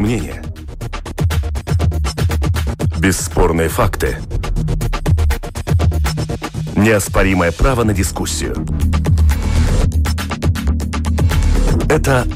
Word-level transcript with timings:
Экспертные 0.00 0.02
мнения. 0.02 0.42
Бесспорные 2.98 3.68
факты. 3.68 4.16
Неоспоримое 6.74 7.52
право 7.52 7.84
на 7.84 7.92
дискуссию. 7.92 8.66
Это 11.90 12.26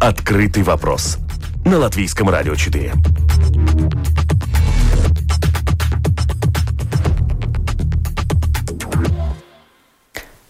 «Открытый 0.00 0.62
вопрос» 0.62 1.18
на 1.64 1.78
Латвийском 1.78 2.28
радио 2.28 2.54
4. 2.54 2.92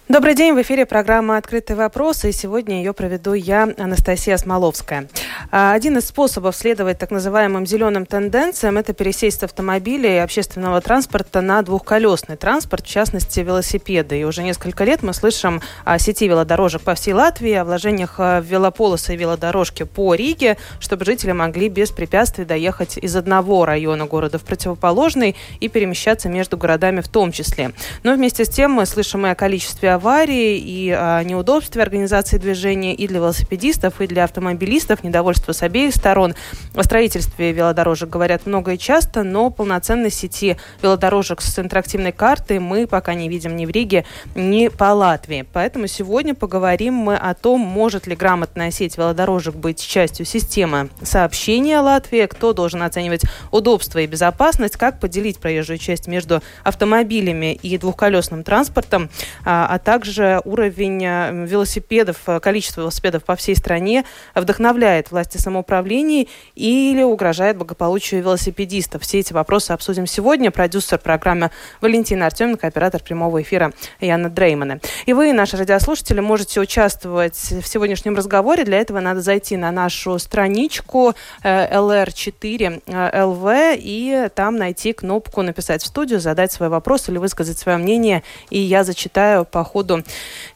Добрый 0.09 0.35
день, 0.35 0.55
в 0.55 0.63
эфире 0.63 0.87
программа 0.87 1.37
«Открытый 1.37 1.77
вопрос», 1.77 2.25
и 2.25 2.33
сегодня 2.33 2.79
ее 2.79 2.93
проведу 2.93 3.33
я, 3.33 3.69
Анастасия 3.79 4.37
Смоловская. 4.37 5.09
А, 5.51 5.73
один 5.73 5.99
из 5.99 6.07
способов 6.07 6.57
следовать 6.57 6.99
так 6.99 7.11
называемым 7.11 7.67
зеленым 7.67 8.07
тенденциям– 8.07 8.77
это 8.79 8.93
пересесть 8.93 9.41
с 9.41 9.43
автомобиля 9.43 10.17
и 10.17 10.19
общественного 10.19 10.81
транспорта 10.81 11.41
на 11.41 11.63
двухколесный 11.63 12.37
транспорт, 12.37 12.87
в 12.87 12.89
частности, 12.89 13.41
велосипеды. 13.41 14.21
И 14.21 14.25
уже 14.25 14.43
несколько 14.43 14.85
лет 14.85 15.03
мы 15.03 15.13
слышим 15.15 15.61
о 15.85 15.99
сети 15.99 16.29
велодорожек 16.29 16.83
по 16.83 16.95
всей 16.95 17.15
Латвии, 17.15 17.53
о 17.53 17.65
вложениях 17.65 18.19
в 18.19 18.41
велополосы 18.41 19.15
и 19.15 19.17
велодорожки 19.17 19.85
по 19.85 20.15
Риге, 20.15 20.57
чтобы 20.81 21.05
жители 21.05 21.33
могли 21.33 21.69
без 21.69 21.91
препятствий 21.91 22.45
доехать 22.45 22.99
из 22.99 23.15
одного 23.17 23.65
района 23.65 24.07
города 24.07 24.39
в 24.39 24.43
противоположный 24.43 25.37
и 25.61 25.69
перемещаться 25.69 26.29
между 26.29 26.57
городами 26.57 27.01
в 27.01 27.09
том 27.09 27.33
числе. 27.33 27.73
Но 28.03 28.15
вместе 28.15 28.45
с 28.45 28.49
тем 28.49 28.73
мы 28.73 28.87
слышим 28.87 29.27
и 29.27 29.31
о 29.31 29.35
количестве 29.35 29.93
аварии 29.93 30.59
и 30.59 30.91
о 30.91 31.23
неудобстве 31.23 31.83
организации 31.83 32.39
движения 32.39 32.95
и 32.95 33.07
для 33.07 33.19
велосипедистов, 33.19 34.01
и 34.01 34.07
для 34.07 34.25
автомобилистов, 34.25 35.05
недовольство 35.35 35.53
с 35.53 35.63
обеих 35.63 35.95
сторон. 35.95 36.35
О 36.75 36.83
строительстве 36.83 37.53
велодорожек 37.53 38.09
говорят 38.09 38.47
много 38.47 38.73
и 38.73 38.79
часто, 38.79 39.23
но 39.23 39.51
полноценной 39.51 40.11
сети 40.11 40.57
велодорожек 40.83 41.41
с 41.41 41.59
интерактивной 41.59 42.13
картой 42.13 42.59
мы 42.59 42.87
пока 42.87 43.15
не 43.15 43.29
видим 43.29 43.57
ни 43.57 43.67
в 43.67 43.71
Риге, 43.71 44.05
ни 44.35 44.69
по 44.69 44.93
Латвии. 44.93 45.47
Поэтому 45.53 45.87
сегодня 45.87 46.35
поговорим 46.35 46.95
мы 46.95 47.17
о 47.17 47.35
том, 47.35 47.61
может 47.61 48.07
ли 48.07 48.17
грамотная 48.17 48.71
сеть 48.71 48.97
велодорожек 48.97 49.55
быть 49.55 49.85
частью 49.85 50.27
системы 50.27 50.89
сообщения 51.03 51.79
Латвии, 51.81 52.27
кто 52.27 52.53
должен 52.53 52.83
оценивать 52.83 53.23
удобство 53.51 53.99
и 53.99 54.07
безопасность, 54.07 54.77
как 54.77 55.01
поделить 55.01 55.39
проезжую 55.39 55.79
часть 55.79 56.07
между 56.07 56.43
автомобилями 56.65 57.55
и 57.55 57.79
двухколесным 57.79 58.43
транспортом, 58.43 59.11
а, 59.45 59.67
а 59.71 59.79
также 59.79 60.41
уровень 60.45 61.05
э, 61.05 61.47
велосипедов, 61.47 62.17
э, 62.27 62.41
количество 62.41 62.83
велосипедов 62.83 63.25
по 63.25 63.37
всей 63.37 63.57
стране 63.57 64.05
вдохновляет 64.35 65.11
власти 65.15 65.39
самоуправления 65.39 66.27
или 66.55 67.03
угрожает 67.03 67.57
благополучию 67.57 68.21
велосипедистов. 68.21 69.03
Все 69.03 69.21
эти 69.21 69.33
вопросы 69.33 69.71
обсудим 69.71 70.07
сегодня. 70.07 70.51
Продюсер 70.51 70.99
программы 70.99 71.51
Валентина 71.81 72.27
Артеменко, 72.27 72.67
оператор 72.67 73.03
прямого 73.03 73.43
эфира 73.43 73.73
Яна 74.01 74.29
Дреймана. 74.29 74.81
И 75.07 75.13
вы, 75.13 75.33
наши 75.33 75.57
радиослушатели, 75.57 76.21
можете 76.21 76.61
участвовать 76.61 77.37
в 77.37 77.67
сегодняшнем 77.67 78.17
разговоре. 78.17 78.65
Для 78.65 78.79
этого 78.79 79.01
надо 79.01 79.21
зайти 79.21 79.57
на 79.57 79.71
нашу 79.71 80.19
страничку 80.19 81.15
LR4LV 81.45 83.49
э, 83.49 83.77
и 83.79 84.29
там 84.35 84.57
найти 84.57 84.93
кнопку 84.93 85.43
«Написать 85.43 85.83
в 85.83 85.87
студию», 85.87 86.21
задать 86.21 86.53
свой 86.53 86.69
вопрос 86.69 87.09
или 87.09 87.19
высказать 87.19 87.59
свое 87.59 87.79
мнение, 87.79 88.23
и 88.51 88.59
я 88.59 88.83
зачитаю 88.83 89.45
по 89.45 89.63
ходу 89.63 90.03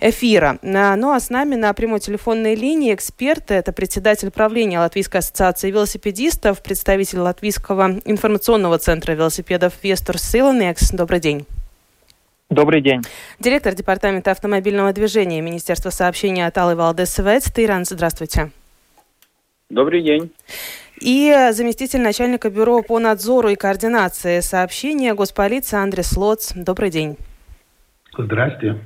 эфира. 0.00 0.58
Ну 0.62 1.12
а 1.12 1.20
с 1.20 1.30
нами 1.30 1.54
на 1.54 1.72
прямой 1.72 2.00
телефонной 2.00 2.54
линии 2.54 2.94
эксперты. 2.94 3.54
Это 3.54 3.72
председатель 3.72 4.30
правления 4.48 4.78
Латвийской 4.78 5.18
ассоциации 5.18 5.70
велосипедистов, 5.70 6.62
представитель 6.62 7.18
Латвийского 7.18 8.00
информационного 8.06 8.78
центра 8.78 9.12
велосипедов 9.12 9.74
Вестур 9.82 10.16
Силанекс. 10.16 10.90
Добрый 10.90 11.20
день. 11.20 11.44
Добрый 12.48 12.80
день. 12.80 13.02
Директор 13.38 13.74
Департамента 13.74 14.30
автомобильного 14.30 14.94
движения 14.94 15.42
Министерства 15.42 15.90
сообщения 15.90 16.46
Аталы 16.46 16.76
Валдес 16.76 17.14
Тиран. 17.54 17.84
Здравствуйте. 17.84 18.50
Добрый 19.68 20.02
день. 20.02 20.32
И 20.98 21.50
заместитель 21.52 22.00
начальника 22.00 22.48
бюро 22.48 22.80
по 22.80 22.98
надзору 22.98 23.50
и 23.50 23.54
координации 23.54 24.40
сообщения 24.40 25.12
госполиции 25.12 25.76
Андрес 25.76 26.16
Лоц. 26.16 26.52
Добрый 26.54 26.88
день. 26.88 27.18
Здрасте. 28.16 28.78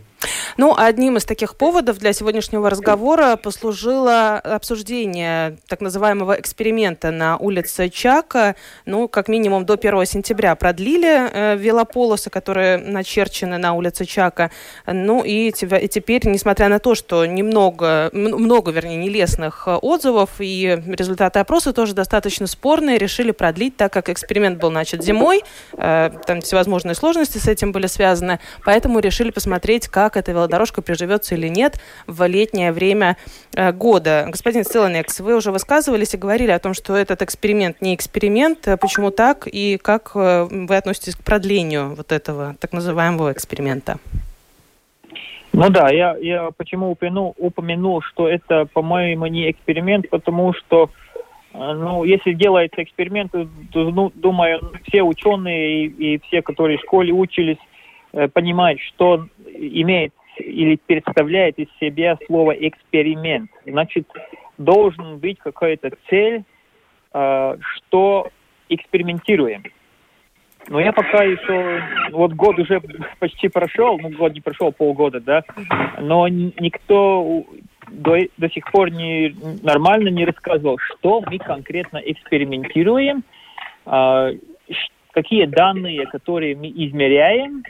Ну, 0.57 0.75
одним 0.77 1.17
из 1.17 1.25
таких 1.25 1.57
поводов 1.57 1.99
для 1.99 2.13
сегодняшнего 2.13 2.69
разговора 2.69 3.37
послужило 3.37 4.39
обсуждение 4.39 5.57
так 5.67 5.81
называемого 5.81 6.39
эксперимента 6.39 7.11
на 7.11 7.37
улице 7.39 7.89
Чака. 7.89 8.55
Ну, 8.85 9.09
как 9.09 9.29
минимум 9.29 9.65
до 9.65 9.75
1 9.75 10.07
сентября 10.07 10.55
продлили 10.55 11.31
э, 11.31 11.57
велополосы, 11.57 12.29
которые 12.29 12.77
начерчены 12.79 13.57
на 13.59 13.73
улице 13.73 14.05
Чака. 14.05 14.51
Ну, 14.87 15.23
и, 15.25 15.49
и 15.49 15.89
теперь, 15.89 16.27
несмотря 16.27 16.69
на 16.69 16.79
то, 16.79 16.95
что 16.95 17.25
немного, 17.25 18.11
много, 18.13 18.73
вернее, 18.73 18.97
нелестных 18.97 19.67
отзывов 19.67 20.31
и 20.39 20.83
результаты 20.87 21.39
опроса 21.39 21.73
тоже 21.73 21.95
достаточно 21.95 22.47
спорные, 22.47 22.99
решили 22.99 23.31
продлить, 23.31 23.77
так 23.77 23.93
как 23.93 24.09
эксперимент 24.11 24.59
был 24.59 24.71
начат 24.71 25.03
зимой, 25.03 25.43
э, 25.73 26.11
там 26.27 26.41
всевозможные 26.43 26.95
сложности 26.95 27.39
с 27.39 27.49
этим 27.49 27.73
были 27.73 27.87
связаны, 27.87 28.39
поэтому 28.65 28.99
решили 28.99 29.31
посмотреть, 29.31 29.89
как 29.89 30.17
это 30.17 30.42
велодорожка 30.43 30.83
приживется 30.83 31.35
или 31.35 31.49
нет 31.49 31.81
в 32.07 32.27
летнее 32.27 32.73
время 32.73 33.17
э, 33.55 33.73
года. 33.73 34.27
Господин 34.29 34.65
Стеланекс, 34.65 35.21
вы 35.21 35.37
уже 35.37 35.51
высказывались 35.51 36.15
и 36.15 36.17
говорили 36.17 36.51
о 36.51 36.59
том, 36.59 36.75
что 36.75 36.97
этот 36.97 37.23
эксперимент 37.23 37.81
не 37.81 37.95
эксперимент. 37.95 38.67
А 38.69 38.77
почему 38.77 39.11
так 39.11 39.47
и 39.47 39.79
как 39.79 40.13
э, 40.15 40.49
вы 40.51 40.77
относитесь 40.77 41.17
к 41.17 41.25
продлению 41.25 41.95
вот 41.95 42.13
этого 42.13 42.57
так 42.61 42.73
называемого 42.73 43.33
эксперимента? 43.33 43.99
Ну 45.53 45.69
да, 45.69 45.91
я, 45.91 46.17
я 46.19 46.51
почему 46.57 46.91
упомянул, 46.91 47.35
упомянул, 47.39 48.01
что 48.01 48.27
это, 48.27 48.67
по-моему, 48.73 49.27
не 49.27 49.51
эксперимент, 49.51 50.09
потому 50.09 50.55
что 50.55 50.91
э, 51.53 51.59
ну, 51.59 52.05
если 52.05 52.33
делается 52.33 52.83
эксперимент, 52.83 53.33
то, 53.33 53.91
ну, 53.91 54.11
думаю, 54.15 54.73
все 54.89 55.03
ученые 55.03 55.87
и, 55.87 56.15
и 56.15 56.19
все, 56.27 56.43
которые 56.43 56.79
в 56.79 56.83
школе 56.83 57.13
учились, 57.13 57.59
понимают, 58.35 58.79
что 58.81 59.27
имеет 59.47 60.13
или 60.39 60.79
представляет 60.87 61.59
из 61.59 61.69
себя 61.81 62.19
слово 62.27 62.53
эксперимент. 62.53 63.51
Значит, 63.67 64.07
должен 64.59 65.19
быть 65.19 65.39
какая-то 65.39 65.91
цель, 66.09 66.45
э, 67.13 67.57
что 67.61 68.29
экспериментируем. 68.69 69.65
Но 70.69 70.81
я 70.81 70.93
пока 70.93 71.25
еще, 71.25 71.83
вот 72.13 72.33
год 72.35 72.59
уже 72.59 72.81
почти 73.19 73.49
прошел, 73.49 73.99
ну 73.99 74.11
год 74.11 74.33
не 74.33 74.41
прошел, 74.41 74.71
полгода, 74.73 75.21
да, 75.21 75.43
но 75.99 76.29
никто 76.29 77.45
до, 77.89 78.19
до 78.37 78.49
сих 78.49 78.71
пор 78.71 78.91
не, 78.91 79.35
нормально 79.63 80.09
не 80.09 80.25
рассказывал, 80.25 80.79
что 80.79 81.23
мы 81.29 81.39
конкретно 81.39 81.99
экспериментируем, 81.99 83.25
э, 83.87 84.33
какие 85.11 85.47
данные, 85.47 86.07
которые 86.07 86.55
мы 86.55 86.69
измеряем, 86.69 87.65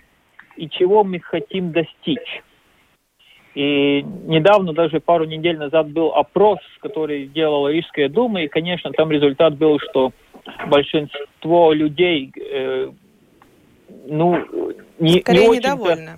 и 0.56 0.68
чего 0.68 1.02
мы 1.02 1.18
хотим 1.20 1.72
достичь. 1.72 2.42
И 3.54 4.02
недавно, 4.02 4.72
даже 4.72 5.00
пару 5.00 5.24
недель 5.24 5.58
назад, 5.58 5.90
был 5.90 6.14
опрос, 6.14 6.58
который 6.80 7.26
сделала 7.26 7.68
Рижская 7.68 8.08
дума, 8.08 8.42
и, 8.42 8.48
конечно, 8.48 8.90
там 8.92 9.10
результат 9.10 9.56
был, 9.56 9.78
что 9.78 10.12
большинство 10.68 11.72
людей, 11.72 12.32
э, 12.34 12.90
ну, 14.06 14.72
не, 14.98 15.20
Скорее 15.20 15.40
не 15.40 15.48
очень 15.48 15.60
недовольны. 15.60 16.10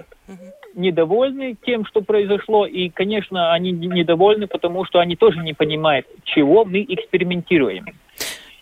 недовольны 0.75 1.56
тем, 1.67 1.85
что 1.87 2.03
произошло, 2.03 2.67
и, 2.67 2.88
конечно, 2.88 3.53
они 3.53 3.73
недовольны, 3.73 4.47
потому 4.47 4.85
что 4.85 5.00
они 5.00 5.17
тоже 5.17 5.41
не 5.41 5.55
понимают, 5.55 6.06
чего 6.23 6.64
мы 6.64 6.82
экспериментируем. 6.82 7.87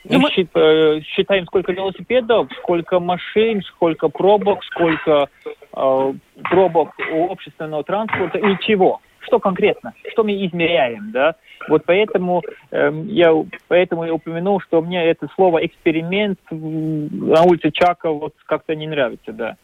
Мы 0.05 0.19
ну, 0.19 0.21
мы... 0.21 1.03
считаем, 1.05 1.47
сколько 1.47 1.73
велосипедов, 1.73 2.49
сколько 2.59 2.99
машин, 2.99 3.63
сколько 3.63 4.09
пробок, 4.09 4.65
сколько 4.65 5.29
э, 5.45 5.51
пробок 5.73 6.91
у 7.13 7.31
общественного 7.31 7.85
транспорта 7.85 8.39
и 8.39 8.57
чего. 8.61 9.01
Что 9.21 9.39
конкретно? 9.39 9.93
Что 10.13 10.25
мы 10.25 10.33
измеряем, 10.47 11.13
да? 11.13 11.37
Вот 11.69 11.85
поэтому 11.87 12.43
э, 12.71 12.93
я 13.07 13.33
поэтому 13.69 14.05
я 14.05 14.15
упомянул, 14.15 14.61
что 14.61 14.83
мне 14.83 15.05
это 15.05 15.29
слово 15.37 15.65
эксперимент 15.65 16.39
на 16.51 17.43
улице 17.43 17.71
Чака 17.71 18.11
вот 18.11 18.35
как-то 18.47 18.75
не 18.75 18.87
нравится, 18.89 19.33
да. 19.33 19.57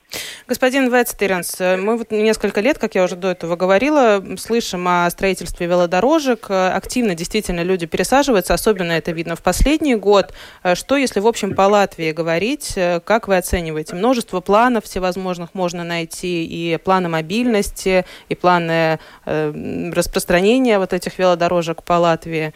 Господин 0.49 0.91
Вецтеренс, 0.91 1.61
мы 1.61 1.99
вот 1.99 2.11
несколько 2.11 2.63
лет, 2.63 2.79
как 2.79 2.95
я 2.95 3.05
уже 3.05 3.17
до 3.17 3.29
этого 3.29 3.55
говорила, 3.55 4.25
слышим 4.39 4.89
о 4.89 5.11
строительстве 5.11 5.67
велодорожек. 5.67 6.47
Активно 6.49 7.15
действительно 7.15 7.63
люди 7.63 7.85
пересаживаются, 7.85 8.55
особенно 8.55 8.93
это 8.93 9.13
видно 9.13 9.37
в 9.37 9.43
последний 9.43 9.95
год. 9.95 10.33
Что, 10.73 10.97
если 10.97 11.21
в 11.21 11.27
общем 11.27 11.55
по 11.55 11.63
Латвии 11.63 12.13
говорить, 12.13 12.79
как 13.05 13.29
вы 13.29 13.37
оцениваете? 13.37 13.95
Множество 13.95 14.41
планов 14.41 14.85
всевозможных 14.85 15.53
можно 15.53 15.85
найти, 15.85 16.47
и 16.47 16.79
планы 16.79 17.11
мобильности, 17.11 18.07
и 18.31 18.35
планы 18.35 19.01
э, 19.27 19.91
распространения 19.95 20.79
вот 20.79 20.95
этих 20.95 21.19
велодорожек 21.19 21.83
по 21.83 21.93
Латвии. 21.93 22.55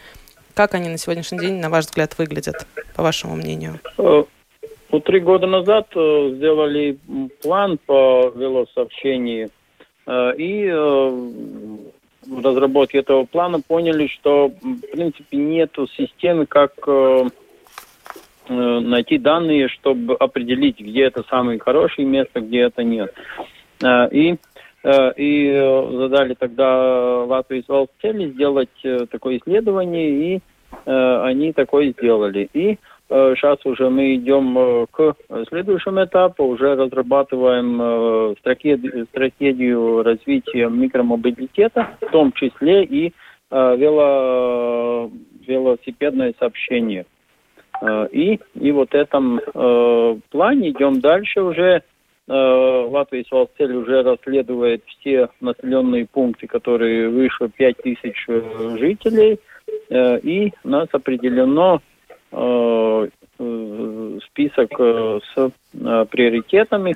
Как 0.55 0.73
они 0.73 0.89
на 0.89 0.97
сегодняшний 0.97 1.37
день, 1.37 1.59
на 1.59 1.69
ваш 1.69 1.85
взгляд, 1.85 2.17
выглядят, 2.17 2.65
по 2.95 3.03
вашему 3.03 3.35
мнению? 3.35 3.79
Ну, 4.93 4.99
три 4.99 5.19
года 5.19 5.47
назад 5.47 5.87
сделали 5.91 6.97
план 7.41 7.79
по 7.85 8.31
велосообщению 8.35 9.49
и 10.07 10.69
в 12.25 12.45
разработке 12.45 12.99
этого 12.99 13.25
плана 13.25 13.59
поняли, 13.59 14.07
что 14.07 14.49
в 14.49 14.91
принципе 14.91 15.37
нету 15.37 15.87
системы, 15.87 16.45
как 16.45 16.73
Э, 18.49 18.79
найти 18.79 19.17
данные, 19.17 19.69
чтобы 19.69 20.15
определить, 20.15 20.79
где 20.79 21.03
это 21.03 21.23
самое 21.29 21.59
хорошее 21.59 22.05
место, 22.05 22.41
где 22.41 22.61
это 22.61 22.83
нет. 22.83 23.13
Э, 23.81 24.09
и 24.11 24.35
э, 24.83 25.13
и 25.15 25.53
задали 25.97 26.33
тогда 26.33 27.23
Латвии 27.23 27.63
с 27.65 27.87
цели 28.01 28.31
сделать 28.31 29.09
такое 29.11 29.37
исследование, 29.37 30.35
и 30.35 30.41
они 30.85 31.53
такое 31.53 31.91
сделали. 31.91 32.49
И 32.53 32.79
сейчас 33.09 33.65
уже 33.65 33.89
мы 33.89 34.15
идем 34.15 34.87
к 34.91 35.15
следующему 35.49 36.05
этапу, 36.05 36.45
уже 36.45 36.75
разрабатываем 36.75 38.35
стратегию, 38.39 39.05
стратегию 39.07 40.03
развития 40.03 40.69
микромобилитета, 40.69 41.89
в 42.01 42.11
том 42.11 42.31
числе 42.31 42.83
и 42.83 43.13
вело, 43.51 45.11
велосипедное 45.47 46.33
сообщение. 46.39 47.05
Э, 47.81 48.07
и, 48.11 48.39
и 48.55 48.71
вот 48.71 48.93
этом 48.93 49.39
э, 49.39 50.15
плане 50.29 50.69
идем 50.69 50.99
дальше 50.99 51.41
уже. 51.41 51.83
Э, 52.27 52.87
Latvijas 52.89 53.25
Valsts 53.27 53.55
ceļi 53.55 53.73
уже 53.73 54.03
расследует 54.03 54.83
все 54.87 55.29
населенные 55.41 56.05
пункты, 56.05 56.47
которые 56.47 57.09
выше 57.09 57.49
5000 57.49 58.25
э, 58.27 58.77
жителей. 58.79 59.39
Э, 59.89 60.19
и 60.19 60.53
у 60.63 60.69
нас 60.69 60.87
определено 60.91 61.75
э, 61.75 61.79
Э, 61.79 61.92
список 64.27 64.71
э, 64.79 65.19
с 65.33 65.51
э, 65.73 66.05
приоритетами, 66.09 66.93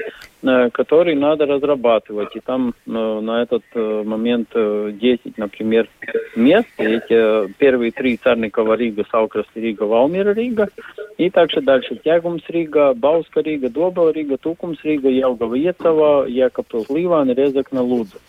которые 0.71 1.15
надо 1.15 1.45
разрабатывать. 1.45 2.35
И 2.35 2.39
там 2.39 2.73
на 2.85 3.41
этот 3.41 3.63
момент 3.73 4.49
10, 4.53 5.37
например, 5.37 5.89
мест. 6.35 6.67
Эти 6.77 7.51
первые 7.53 7.91
три 7.91 8.17
Царникава 8.17 8.75
Рига, 8.75 9.03
Саулкрасты 9.11 9.47
Рига, 9.55 9.83
Валмиера 9.83 10.33
Рига. 10.33 10.69
И 11.17 11.29
также 11.31 11.61
дальше 11.61 11.95
Кегумс 11.95 12.43
Рига, 12.47 12.93
Бауска 12.93 13.41
Рига, 13.41 13.69
Добеле 13.69 14.11
Рига, 14.11 14.37
Тукумс 14.37 14.77
Рига, 14.83 15.09
Елгава 15.09 15.55
Иецава, 15.55 16.27
Екабпилс 16.27 16.85
Ливаны, 16.89 17.31
Резекне 17.31 17.81
Лудза. 17.81 18.19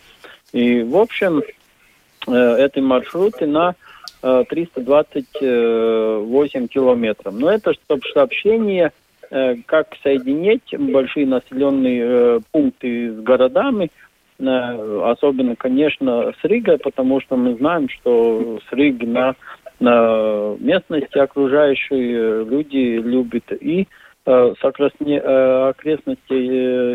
И 0.53 0.83
в 0.83 0.97
общем, 0.97 1.43
эти 2.27 2.81
маршруты 2.81 3.47
на 3.47 3.75
328 4.21 6.69
километров. 6.69 7.35
Но 7.35 7.51
это 7.51 7.75
чтобы 7.75 8.03
сообщение, 8.13 8.93
э, 9.31 9.57
как 9.67 9.89
соединить 10.03 10.75
большие 10.77 11.27
населенные 11.27 12.05
э, 12.05 12.41
пункты 12.51 13.13
с 13.13 13.21
городами, 13.21 13.91
э, 14.41 15.03
особенно, 15.05 15.55
конечно, 15.57 16.33
с 16.41 16.45
Ригой, 16.45 16.79
потому 16.79 17.21
что 17.21 17.37
мы 17.37 17.55
знаем, 17.57 17.89
что 17.89 18.59
с 18.69 18.73
Риги 18.73 19.05
на, 19.05 19.37
на 19.79 20.57
местности 20.59 21.19
окружающие 21.19 22.45
люди 22.45 22.99
любят 22.99 23.53
и 23.53 23.87
с 24.27 24.57
окрестностей 24.63 25.19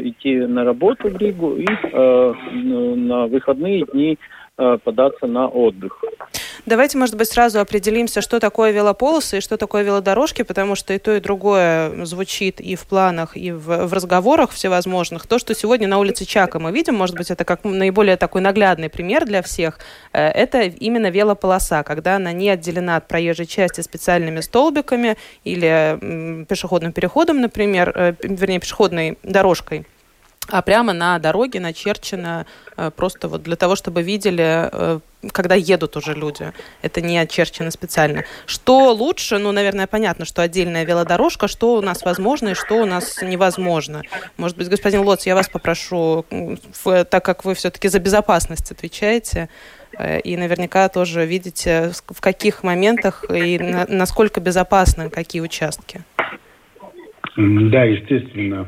идти 0.10 0.36
на 0.36 0.66
работу 0.66 1.10
в 1.10 1.18
Ригу 1.18 1.56
и 1.56 1.66
на 1.96 3.26
выходные 3.26 3.86
дни 3.92 4.20
податься 4.56 5.26
на 5.26 5.48
отдых. 5.48 6.00
Давайте, 6.66 6.98
может 6.98 7.16
быть, 7.16 7.28
сразу 7.28 7.60
определимся, 7.60 8.22
что 8.22 8.40
такое 8.40 8.72
велополосы 8.72 9.40
и 9.40 9.42
что 9.42 9.58
такое 9.58 9.84
велодорожки, 9.84 10.44
потому 10.44 10.76
что 10.76 10.94
и 10.94 10.98
то, 10.98 11.14
и 11.14 11.20
другое 11.20 12.06
звучит 12.06 12.62
и 12.62 12.78
в 12.78 12.84
планах, 12.88 13.36
и 13.36 13.52
в, 13.52 13.88
в 13.88 13.92
разговорах 13.92 14.52
всевозможных. 14.52 15.28
То, 15.28 15.40
что 15.40 15.54
сегодня 15.54 15.90
на 15.90 16.00
улице 16.00 16.24
Чака 16.24 16.60
мы 16.60 16.72
видим, 16.72 16.96
может 16.96 17.18
быть, 17.18 17.30
это 17.32 17.44
как 17.44 17.66
наиболее 17.66 18.16
такой 18.16 18.40
наглядный 18.40 18.88
пример 18.88 19.26
для 19.26 19.42
всех, 19.42 19.78
э, 20.14 20.26
это 20.26 20.62
именно 20.62 21.10
велополоса, 21.10 21.84
когда 21.84 22.16
она 22.16 22.32
не 22.32 22.50
отделена 22.50 22.96
от 22.96 23.10
проезжей 23.10 23.46
части 23.46 23.82
специальными 23.82 24.40
столбиками 24.40 25.18
или 25.44 26.46
пешеходным 26.46 26.94
переходом, 26.94 27.42
например, 27.42 27.92
э, 27.94 28.14
вернее, 28.24 28.62
пешеходной 28.62 29.18
дорожкой 29.24 29.86
а 30.50 30.62
прямо 30.62 30.94
на 30.94 31.20
дороге 31.20 31.60
начерчено 31.60 32.46
э, 32.78 32.92
просто 32.96 33.28
вот 33.28 33.44
для 33.44 33.56
того, 33.56 33.76
чтобы 33.76 34.04
видели, 34.04 34.70
э, 34.72 35.00
когда 35.32 35.56
едут 35.56 35.96
уже 35.96 36.14
люди. 36.14 36.52
Это 36.82 37.02
не 37.02 37.18
очерчено 37.18 37.72
специально. 37.72 38.24
Что 38.46 38.94
лучше? 38.94 39.38
Ну, 39.38 39.52
наверное, 39.52 39.88
понятно, 39.88 40.26
что 40.26 40.42
отдельная 40.42 40.84
велодорожка, 40.84 41.48
что 41.48 41.76
у 41.76 41.82
нас 41.82 42.04
возможно 42.04 42.50
и 42.50 42.54
что 42.54 42.76
у 42.76 42.86
нас 42.86 43.22
невозможно. 43.22 44.02
Может 44.38 44.58
быть, 44.58 44.70
господин 44.70 45.02
Лоц, 45.02 45.26
я 45.26 45.36
вас 45.36 45.48
попрошу, 45.48 46.26
так 46.84 47.24
как 47.24 47.46
вы 47.46 47.56
все-таки 47.56 47.88
за 47.88 48.00
безопасность 48.00 48.72
отвечаете, 48.72 49.50
э, 49.98 50.20
и 50.20 50.36
наверняка 50.36 50.90
тоже 50.90 51.26
видите, 51.26 51.92
в 52.08 52.22
каких 52.22 52.64
моментах 52.64 53.26
и 53.30 53.58
насколько 53.88 54.42
безопасны 54.42 55.10
какие 55.10 55.42
участки. 55.42 56.02
Да, 57.36 57.84
естественно. 57.84 58.68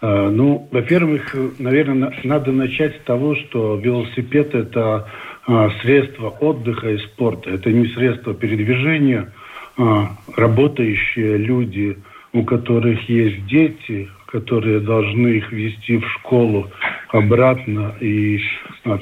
А, 0.00 0.30
ну, 0.30 0.68
во-первых, 0.70 1.34
наверное, 1.58 2.12
надо 2.24 2.52
начать 2.52 2.96
с 2.96 3.04
того, 3.04 3.36
что 3.36 3.76
велосипед– 3.76 4.54
это 4.54 5.08
а, 5.46 5.70
средство 5.82 6.30
отдыха 6.30 6.90
и 6.90 6.98
спорта. 6.98 7.50
Это 7.50 7.70
не 7.70 7.86
средство 7.88 8.34
передвижения. 8.34 9.32
А, 9.76 10.10
работающие 10.36 11.36
люди, 11.36 11.98
у 12.32 12.44
которых 12.44 13.08
есть 13.08 13.46
дети, 13.46 14.08
которые 14.26 14.80
должны 14.80 15.28
их 15.28 15.52
вести 15.52 15.98
в 15.98 16.08
школу 16.12 16.70
обратно 17.08 17.94
и 18.00 18.40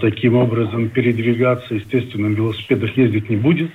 таким 0.01 0.35
образом 0.37 0.89
передвигаться, 0.89 1.75
естественно, 1.75 2.31
на 2.31 2.35
велосипедах 2.35 2.97
ездить 2.97 3.29
не 3.29 3.37
будет. 3.37 3.71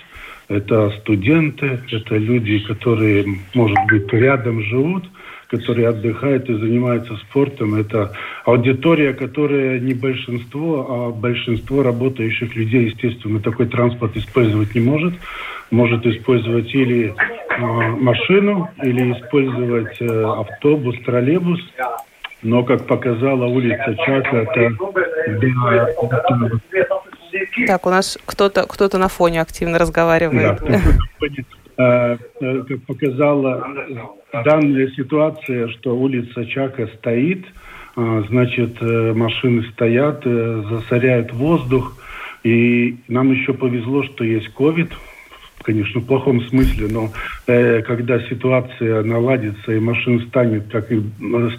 Это 0.50 0.90
студенты, 1.02 1.80
это 1.92 2.18
люди, 2.18 2.60
которые, 2.60 3.26
может 3.54 3.78
быть, 3.88 4.12
рядом 4.12 4.62
живут– 4.62 5.06
которые 5.54 5.90
отдыхают 5.90 6.50
и 6.50 6.54
занимаются 6.56 7.16
спортом. 7.18 7.76
Это 7.76 8.12
аудитория, 8.44 9.14
которая 9.14 9.80
не 9.80 9.94
большинство, 9.94 10.88
а 10.90 11.12
большинство 11.12 11.84
работающих 11.84 12.56
людей, 12.56 12.88
естественно, 12.88 13.40
такой 13.40 13.68
транспорт 13.68 14.18
использовать 14.18 14.74
не 14.74 14.82
может. 14.82 15.14
Может 15.70 16.08
использовать 16.08 16.74
или 16.74 17.14
э, 17.14 17.62
машину, 17.62 18.68
или 18.82 19.12
использовать 19.12 20.02
э, 20.02 20.24
автобус, 20.24 20.96
троллейбус. 21.06 21.60
Но, 22.42 22.64
как 22.64 22.88
показала 22.88 23.46
улица 23.46 23.96
Чака, 24.04 24.38
это 24.38 24.76
так, 27.68 27.86
у 27.86 27.90
нас 27.90 28.18
кто-то 28.26 28.66
кто 28.68 28.98
на 28.98 29.08
фоне 29.08 29.42
активно 29.42 29.78
разговаривает. 29.78 30.60
Да, 30.62 30.82
как 31.76 32.82
показала 32.88 33.66
данная 34.32 34.90
ситуация, 34.90 35.68
что 35.70 35.98
улица 35.98 36.46
Чака 36.46 36.88
стоит, 36.98 37.46
а, 37.96 38.24
значит, 38.28 38.78
э, 38.82 39.14
машины 39.14 39.64
стоят, 39.74 40.24
э, 40.26 40.64
засоряют 40.68 41.32
воздух, 41.32 41.96
и 42.44 42.98
нам 43.08 43.32
еще 43.32 43.54
повезло, 43.54 44.04
что 44.04 44.24
есть 44.24 44.50
ковид, 44.50 44.90
конечно, 45.62 46.02
в 46.02 46.06
плохом 46.08 46.42
смысле, 46.42 46.88
но 46.90 47.12
э, 47.46 47.84
когда 47.84 48.20
ситуация 48.22 49.04
наладится 49.04 49.74
и 49.74 49.80
машин 49.80 50.26
станет 50.28 50.70
как 50.72 50.92
и 50.92 51.02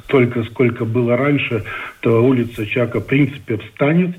столько, 0.05 0.43
сколько 0.45 0.85
было 0.85 1.17
раньше, 1.17 1.63
то 2.01 2.23
улица 2.25 2.67
Чака 2.67 3.01
в 3.01 3.07
принципе 3.07 3.59
встанет. 3.59 4.17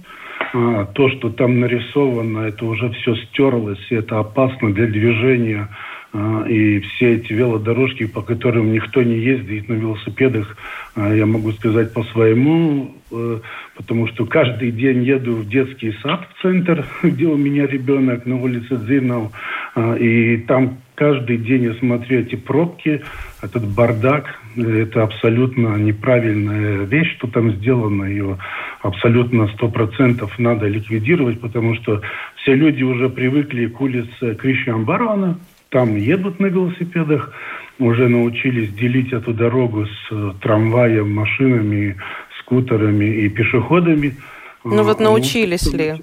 А, 0.53 0.85
то, 0.85 1.09
что 1.09 1.29
там 1.29 1.59
нарисовано, 1.59 2.39
это 2.39 2.65
уже 2.65 2.89
все 2.91 3.15
стерлось, 3.15 3.85
и 3.89 3.95
это 3.95 4.19
опасно 4.19 4.73
для 4.73 4.87
движения 4.87 5.69
а, 6.13 6.45
и 6.47 6.79
все 6.79 7.15
эти 7.15 7.33
велодорожки, 7.33 8.05
по 8.05 8.21
которым 8.21 8.71
никто 8.71 9.03
не 9.03 9.17
ездит 9.17 9.67
на 9.67 9.73
велосипедах, 9.73 10.55
а, 10.95 11.13
я 11.13 11.25
могу 11.25 11.51
сказать 11.51 11.93
по 11.93 12.03
своему, 12.05 12.95
э, 13.11 13.39
потому 13.75 14.07
что 14.07 14.25
каждый 14.25 14.71
день 14.71 15.03
еду 15.03 15.35
в 15.35 15.49
детский 15.49 15.93
сад 16.01 16.27
в 16.29 16.41
центр, 16.41 16.85
где 17.03 17.25
у 17.25 17.35
меня 17.35 17.67
ребенок 17.67 18.25
на 18.25 18.41
улице 18.41 18.77
Дзинов, 18.77 19.31
а, 19.75 19.95
и 19.95 20.37
там 20.37 20.77
каждый 20.95 21.37
день 21.37 21.63
я 21.63 21.73
смотрю 21.73 22.19
эти 22.21 22.35
пробки, 22.35 23.01
этот 23.41 23.65
бардак, 23.65 24.39
это 24.55 25.03
абсолютно 25.03 25.75
неправильная 25.75 26.85
вещь, 26.85 27.15
что 27.17 27.27
там 27.27 27.51
сделано, 27.55 28.05
ее 28.05 28.37
абсолютно 28.81 29.47
сто 29.49 29.69
процентов 29.69 30.37
надо 30.39 30.67
ликвидировать, 30.67 31.39
потому 31.41 31.75
что 31.75 32.01
все 32.37 32.53
люди 32.53 32.83
уже 32.83 33.09
привыкли 33.09 33.67
к 33.67 33.79
улице 33.81 34.35
Кришьян 34.35 34.85
Барона, 34.85 35.37
там 35.69 35.95
едут 35.97 36.39
на 36.39 36.47
велосипедах, 36.47 37.33
уже 37.79 38.07
научились 38.07 38.71
делить 38.73 39.11
эту 39.11 39.33
дорогу 39.33 39.85
с 39.85 40.11
э, 40.11 40.31
трамваем, 40.41 41.13
машинами, 41.13 41.97
скутерами 42.39 43.05
и 43.05 43.29
пешеходами. 43.29 44.15
Ну 44.63 44.83
вот 44.83 45.01
а, 45.01 45.03
научились 45.03 45.71
ну, 45.71 45.77
ли? 45.77 45.93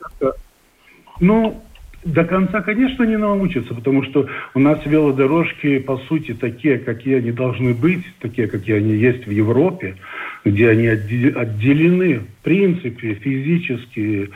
Ну, 1.20 1.62
до 2.04 2.24
конца, 2.24 2.60
конечно, 2.62 3.04
не 3.04 3.16
научатся, 3.16 3.74
потому 3.74 4.02
что 4.04 4.26
у 4.54 4.58
нас 4.58 4.80
велодорожки, 4.84 5.78
по 5.78 5.98
сути, 5.98 6.34
такие, 6.34 6.78
какие 6.78 7.16
они 7.16 7.30
должны 7.32 7.74
быть, 7.74 8.04
такие, 8.20 8.48
какие 8.48 8.76
они 8.76 8.94
есть 8.94 9.26
в 9.26 9.30
Европе, 9.30 9.96
где 10.44 10.70
они 10.70 10.88
отделены, 10.88 12.20
в 12.20 12.44
принципе, 12.44 13.14
физически, 13.14 14.30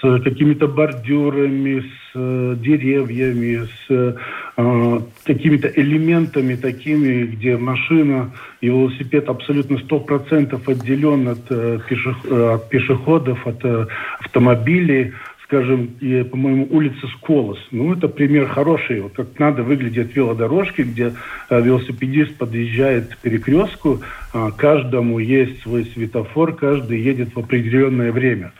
с 0.00 0.20
какими-то 0.20 0.66
бордюрами, 0.66 1.80
с 1.80 2.10
э, 2.14 2.56
деревьями, 2.58 3.66
с 3.66 4.16
э, 4.56 5.00
какими-то 5.24 5.68
элементами 5.68 6.56
такими, 6.56 7.24
где 7.24 7.56
машина 7.56 8.32
и 8.60 8.66
велосипед 8.66 9.28
абсолютно 9.28 9.76
100% 9.76 10.70
отделен 10.70 11.28
от, 11.28 11.50
э, 11.50 11.78
э, 11.90 12.58
пешеходов, 12.70 13.46
от 13.46 13.64
э, 13.64 13.86
автомобилей 14.20 15.12
скажем, 15.48 15.96
по-моему, 16.30 16.68
улица 16.70 17.06
Сколос. 17.16 17.58
Ну, 17.70 17.94
это 17.94 18.06
пример 18.06 18.48
хороший, 18.48 19.00
вот 19.00 19.14
как 19.14 19.38
надо 19.38 19.62
выглядят 19.62 20.14
велодорожки, 20.14 20.82
где 20.82 21.14
э, 21.48 21.62
велосипедист 21.62 22.36
подъезжает 22.36 23.14
к 23.14 23.16
перекрестку, 23.16 24.00
э, 24.34 24.50
каждому 24.58 25.18
есть 25.18 25.62
свой 25.62 25.86
светофор, 25.86 26.54
каждый 26.54 27.00
едет 27.00 27.34
в 27.34 27.38
определенное 27.38 28.12
время. 28.12 28.52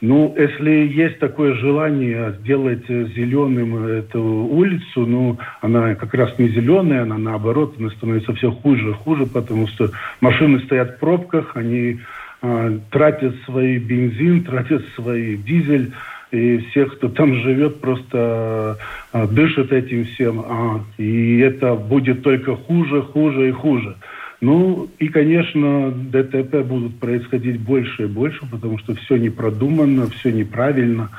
Ну, 0.00 0.32
если 0.38 0.70
есть 0.70 1.18
такое 1.18 1.54
желание 1.54 2.36
сделать 2.38 2.86
зеленым 2.86 3.84
эту 3.84 4.22
улицу, 4.22 5.06
ну, 5.06 5.38
она 5.60 5.96
как 5.96 6.14
раз 6.14 6.38
не 6.38 6.50
зеленая, 6.50 7.02
она 7.02 7.18
наоборот, 7.18 7.74
она 7.80 7.90
становится 7.90 8.32
все 8.34 8.52
хуже 8.52 8.90
и 8.90 8.94
хуже, 8.94 9.26
потому 9.26 9.66
что 9.66 9.90
машины 10.20 10.60
стоят 10.60 10.90
в 10.90 10.98
пробках, 11.00 11.56
они 11.56 11.98
э, 12.42 12.78
тратят 12.92 13.34
свой 13.44 13.78
бензин, 13.78 14.44
тратят 14.44 14.84
свой 14.94 15.36
дизель, 15.36 15.90
и 16.30 16.58
всех, 16.58 16.96
кто 16.96 17.08
там 17.08 17.34
живет, 17.36 17.80
просто 17.80 18.78
а, 19.12 19.26
дышит 19.26 19.72
этим 19.72 20.04
всем, 20.04 20.40
а, 20.40 20.80
и 20.98 21.38
это 21.38 21.74
будет 21.74 22.22
только 22.22 22.56
хуже, 22.56 23.02
хуже 23.02 23.48
и 23.48 23.52
хуже. 23.52 23.96
Ну 24.40 24.88
и, 24.98 25.08
конечно, 25.08 25.90
ДТП 25.90 26.62
будут 26.62 27.00
происходить 27.00 27.58
больше 27.58 28.04
и 28.04 28.06
больше, 28.06 28.40
потому 28.50 28.78
что 28.78 28.94
все 28.94 29.16
не 29.16 29.30
продумано, 29.30 30.08
все 30.10 30.30
неправильно. 30.30 31.10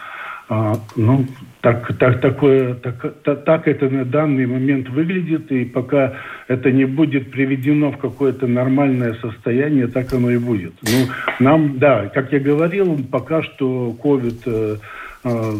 А, 0.50 0.79
ну, 0.96 1.25
так, 1.62 1.96
так, 2.00 2.22
такое, 2.22 2.74
так, 2.74 3.44
так, 3.44 3.68
это 3.68 3.88
на 3.88 4.03
данный 4.03 4.48
момент 4.48 4.89
выглядит, 4.89 5.51
и 5.51 5.63
пока 5.63 6.13
это 6.48 6.72
не 6.72 6.86
будет 6.86 7.29
приведено 7.29 7.91
в 7.91 7.98
какое-то 7.98 8.48
нормальное 8.48 9.13
состояние, 9.22 9.88
так 9.88 10.12
оно 10.12 10.32
и 10.32 10.38
будет. 10.38 10.74
Ну, 10.82 11.08
нам, 11.39 11.77
да, 11.77 12.08
как 12.08 12.34
я 12.34 12.39
говорил, 12.39 12.98
пока 13.12 13.44
что 13.44 13.96
COVID 14.01 14.41
э, 14.46 14.77
э, 15.25 15.53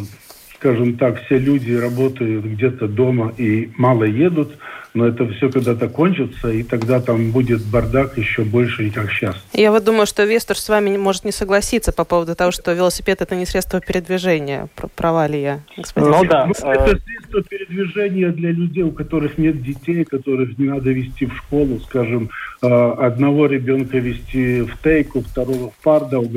скажем 0.56 0.98
так, 0.98 1.22
все 1.24 1.38
люди 1.38 1.72
работают 1.72 2.46
где-то 2.46 2.88
дома 2.88 3.32
и 3.38 3.70
мало 3.78 4.04
едут, 4.04 4.58
но 4.94 5.08
это 5.08 5.28
все 5.28 5.50
когда-то 5.50 5.88
кончится, 5.88 6.50
и 6.50 6.64
тогда 6.64 7.00
там 7.00 7.32
будет 7.32 7.64
бардак 7.66 8.18
еще 8.18 8.44
больше, 8.44 8.90
как 8.90 9.12
сейчас. 9.12 9.36
Я 9.54 9.72
вот 9.72 9.84
думаю, 9.84 10.06
что 10.06 10.24
Вестер 10.24 10.58
с 10.58 10.68
вами 10.68 10.98
может 10.98 11.26
не 11.26 11.32
согласиться 11.32 11.92
по 11.92 12.06
поводу 12.06 12.36
того, 12.36 12.52
что 12.52 12.74
велосипед 12.74 13.22
это 13.22 13.36
не 13.36 13.46
средство 13.46 13.82
передвижения. 13.82 14.68
Права 14.96 15.28
ли 15.28 15.42
я, 15.42 15.60
господин? 15.78 16.12
Ну 16.12 16.26
да. 16.26 16.46
Ну, 16.46 16.72
это 16.72 17.00
средство 17.00 17.44
передвижения 17.44 18.30
для 18.30 18.52
людей, 18.52 18.84
у 18.84 18.92
которых 18.92 19.38
нет 19.38 19.62
детей, 19.62 20.04
которых 20.06 20.58
не 20.58 20.66
надо 20.66 20.92
вести 20.92 21.26
в 21.26 21.36
школу, 21.36 21.80
скажем, 21.82 22.30
э, 22.62 22.68
одного 22.68 23.46
ребенка 23.46 23.98
вести 24.00 24.62
в 24.62 24.78
тейку, 24.82 25.22
второго 25.22 25.70
в 25.70 25.84
парда, 25.84 26.20
у, 26.20 26.28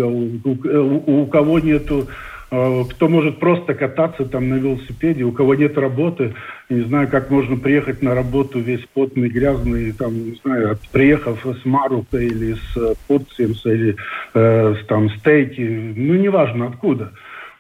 у, 0.42 1.26
кого 1.26 1.59
нету 1.59 2.09
кто 2.52 3.09
может 3.09 3.40
просто 3.40 3.73
кататься 3.73 4.26
там 4.26 4.50
на 4.50 4.56
велосипеде, 4.56 5.25
у 5.25 5.32
кого 5.32 5.54
нет 5.54 5.78
работы, 5.78 6.35
не 6.68 6.82
знаю, 6.82 7.09
как 7.09 7.30
можно 7.30 7.56
приехать 7.56 8.02
на 8.02 8.14
работу 8.14 8.59
весь 8.61 8.85
потный, 8.92 9.30
грязный, 9.30 9.92
там, 9.92 10.12
не 10.12 10.38
знаю, 10.44 10.78
приехав 10.92 11.47
с 11.47 11.64
Марука 11.64 12.18
или 12.18 12.52
с 12.52 12.94
Путцемса 13.09 13.73
или 13.73 13.97
э, 14.35 14.75
там 14.87 15.09
стейки, 15.18 15.94
ну, 15.97 16.14
неважно 16.14 16.66
откуда. 16.66 17.12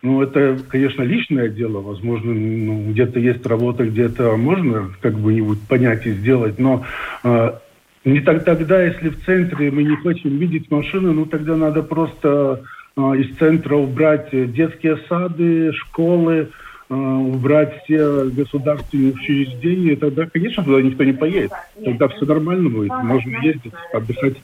Ну, 0.02 0.20
это, 0.20 0.58
конечно, 0.68 1.02
личное 1.02 1.48
дело, 1.48 1.80
возможно, 1.80 2.34
ну, 2.34 2.90
где-то 2.90 3.18
есть 3.18 3.46
работа, 3.46 3.86
где-то 3.86 4.36
можно 4.36 4.90
как 5.00 5.14
бы 5.14 5.32
нибудь 5.32 5.60
понять 5.66 6.06
и 6.06 6.12
сделать, 6.12 6.58
но 6.58 6.84
э, 7.24 7.52
не 8.04 8.20
так, 8.20 8.44
тогда, 8.44 8.82
если 8.82 9.08
в 9.08 9.24
центре 9.24 9.70
мы 9.70 9.84
не 9.84 9.96
хотим 9.96 10.36
видеть 10.36 10.70
машины, 10.70 11.12
ну, 11.12 11.24
тогда 11.24 11.56
надо 11.56 11.82
просто 11.82 12.28
а, 12.30 12.62
из 12.96 13.36
центра 13.36 13.76
убрать 13.76 14.28
детские 14.52 14.98
сады, 15.08 15.72
школы, 15.72 16.50
а, 16.90 16.94
убрать 16.94 17.82
все 17.84 18.24
государственные 18.26 19.12
учреждения, 19.14 19.96
тогда, 19.96 20.26
конечно, 20.26 20.62
туда 20.62 20.82
никто 20.82 21.04
не 21.04 21.14
поедет. 21.14 21.52
Тогда 21.82 22.08
все 22.08 22.26
нормально 22.26 22.68
будет, 22.68 22.92
можно 22.92 23.36
ездить, 23.42 23.72
отдыхать. 23.94 24.34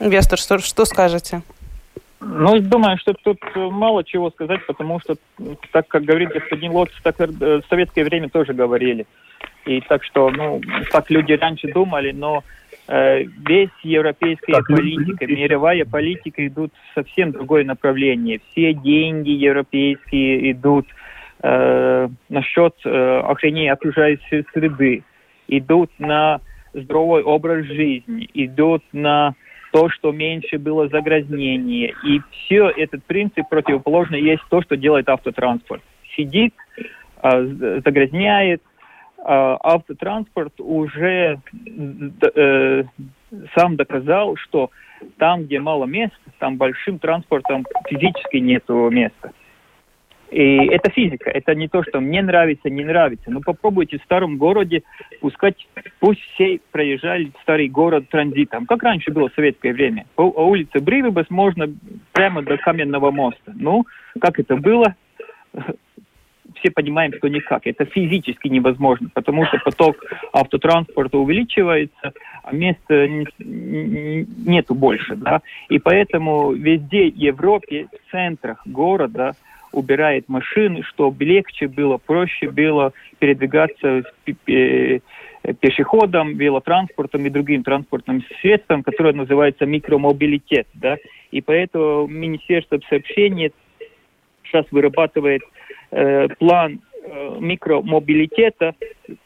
Инвестор, 0.00 0.38
что, 0.38 0.58
что 0.58 0.84
скажете? 0.86 1.42
Ну, 2.20 2.58
думаю, 2.58 2.98
что 2.98 3.12
тут 3.12 3.38
мало 3.54 4.02
чего 4.02 4.30
сказать, 4.30 4.64
потому 4.66 4.98
что, 4.98 5.16
так 5.70 5.86
как 5.86 6.04
говорит 6.04 6.30
господин 6.30 6.72
Лотс, 6.72 6.90
так 7.02 7.20
э, 7.20 7.26
в 7.26 7.62
советское 7.68 8.02
время 8.02 8.28
тоже 8.28 8.54
говорили. 8.54 9.06
И 9.66 9.80
так 9.82 10.02
что, 10.02 10.30
ну, 10.30 10.60
так 10.90 11.10
люди 11.10 11.34
раньше 11.34 11.70
думали, 11.72 12.12
но 12.12 12.42
Э, 12.42 12.63
весь 12.86 13.70
европейская 13.82 14.52
так, 14.52 14.66
политика, 14.66 15.26
мировая 15.26 15.84
политика 15.84 16.46
идут 16.46 16.72
в 16.72 16.94
совсем 16.94 17.32
другое 17.32 17.64
направление. 17.64 18.40
Все 18.50 18.74
деньги 18.74 19.30
европейские 19.30 20.52
идут 20.52 20.86
э, 21.42 22.08
насчет 22.28 22.74
э, 22.84 23.20
охранения 23.20 23.72
окружающей 23.72 24.44
среды, 24.52 25.02
идут 25.48 25.90
на 25.98 26.40
здоровый 26.74 27.22
образ 27.22 27.66
жизни, 27.66 28.28
идут 28.34 28.82
на 28.92 29.34
то, 29.72 29.88
что 29.88 30.12
меньше 30.12 30.58
было 30.58 30.88
загрязнения. 30.88 31.94
И 32.04 32.20
все 32.30 32.68
этот 32.68 33.02
принцип 33.04 33.48
противоположно 33.48 34.16
есть 34.16 34.42
то, 34.50 34.62
что 34.62 34.76
делает 34.76 35.08
автотранспорт. 35.08 35.82
Сидит, 36.16 36.54
э, 37.22 37.80
загрязняет, 37.84 38.62
автотранспорт 39.24 40.54
уже 40.58 41.40
э, 42.34 42.84
сам 43.56 43.76
доказал, 43.76 44.36
что 44.36 44.70
там, 45.18 45.44
где 45.44 45.60
мало 45.60 45.86
места, 45.86 46.16
там 46.38 46.56
большим 46.56 46.98
транспортом 46.98 47.64
физически 47.88 48.36
нет 48.36 48.68
места. 48.68 49.32
И 50.30 50.66
это 50.66 50.90
физика, 50.90 51.30
это 51.30 51.54
не 51.54 51.68
то, 51.68 51.84
что 51.84 52.00
мне 52.00 52.20
нравится, 52.20 52.68
не 52.68 52.82
нравится. 52.82 53.30
Но 53.30 53.40
попробуйте 53.40 53.98
в 53.98 54.02
старом 54.02 54.36
городе 54.36 54.82
пускать, 55.20 55.68
пусть 56.00 56.20
все 56.34 56.60
проезжали 56.72 57.26
в 57.26 57.42
старый 57.42 57.68
город 57.68 58.08
транзитом, 58.08 58.66
как 58.66 58.82
раньше 58.82 59.12
было 59.12 59.28
в 59.28 59.34
советское 59.34 59.72
время. 59.72 60.06
По 60.16 60.22
улице 60.22 60.80
Бривибас 60.80 61.30
можно 61.30 61.66
прямо 62.12 62.42
до 62.42 62.56
Каменного 62.56 63.12
моста. 63.12 63.52
Ну, 63.54 63.86
как 64.20 64.40
это 64.40 64.56
было, 64.56 64.96
все 66.64 66.70
понимаем, 66.70 67.12
что 67.12 67.28
никак. 67.28 67.66
Это 67.66 67.84
физически 67.84 68.48
невозможно, 68.48 69.10
потому 69.12 69.44
что 69.44 69.58
поток 69.58 69.96
автотранспорта 70.32 71.18
увеличивается, 71.18 72.12
а 72.42 72.54
места 72.54 73.06
не, 73.06 74.26
нету 74.46 74.74
больше. 74.74 75.14
Да? 75.16 75.42
И 75.68 75.78
поэтому 75.78 76.52
везде 76.52 77.10
в 77.10 77.16
Европе, 77.16 77.88
в 77.92 78.10
центрах 78.10 78.62
города, 78.66 79.34
убирает 79.72 80.28
машины, 80.28 80.82
чтобы 80.84 81.24
легче 81.24 81.68
было, 81.68 81.98
проще 81.98 82.48
было 82.48 82.92
передвигаться 83.18 84.04
пешеходом, 85.60 86.36
велотранспортом 86.36 87.26
и 87.26 87.30
другим 87.30 87.62
транспортным 87.62 88.24
средством, 88.40 88.82
которое 88.82 89.12
называется 89.12 89.66
микромобилитет. 89.66 90.66
Да? 90.74 90.96
И 91.30 91.42
поэтому 91.42 92.06
Министерство 92.06 92.78
сообщения 92.88 93.50
сейчас 94.44 94.64
вырабатывает 94.70 95.42
Э, 95.96 96.26
план 96.40 96.80
э, 97.04 97.36
микромобилитета, 97.38 98.74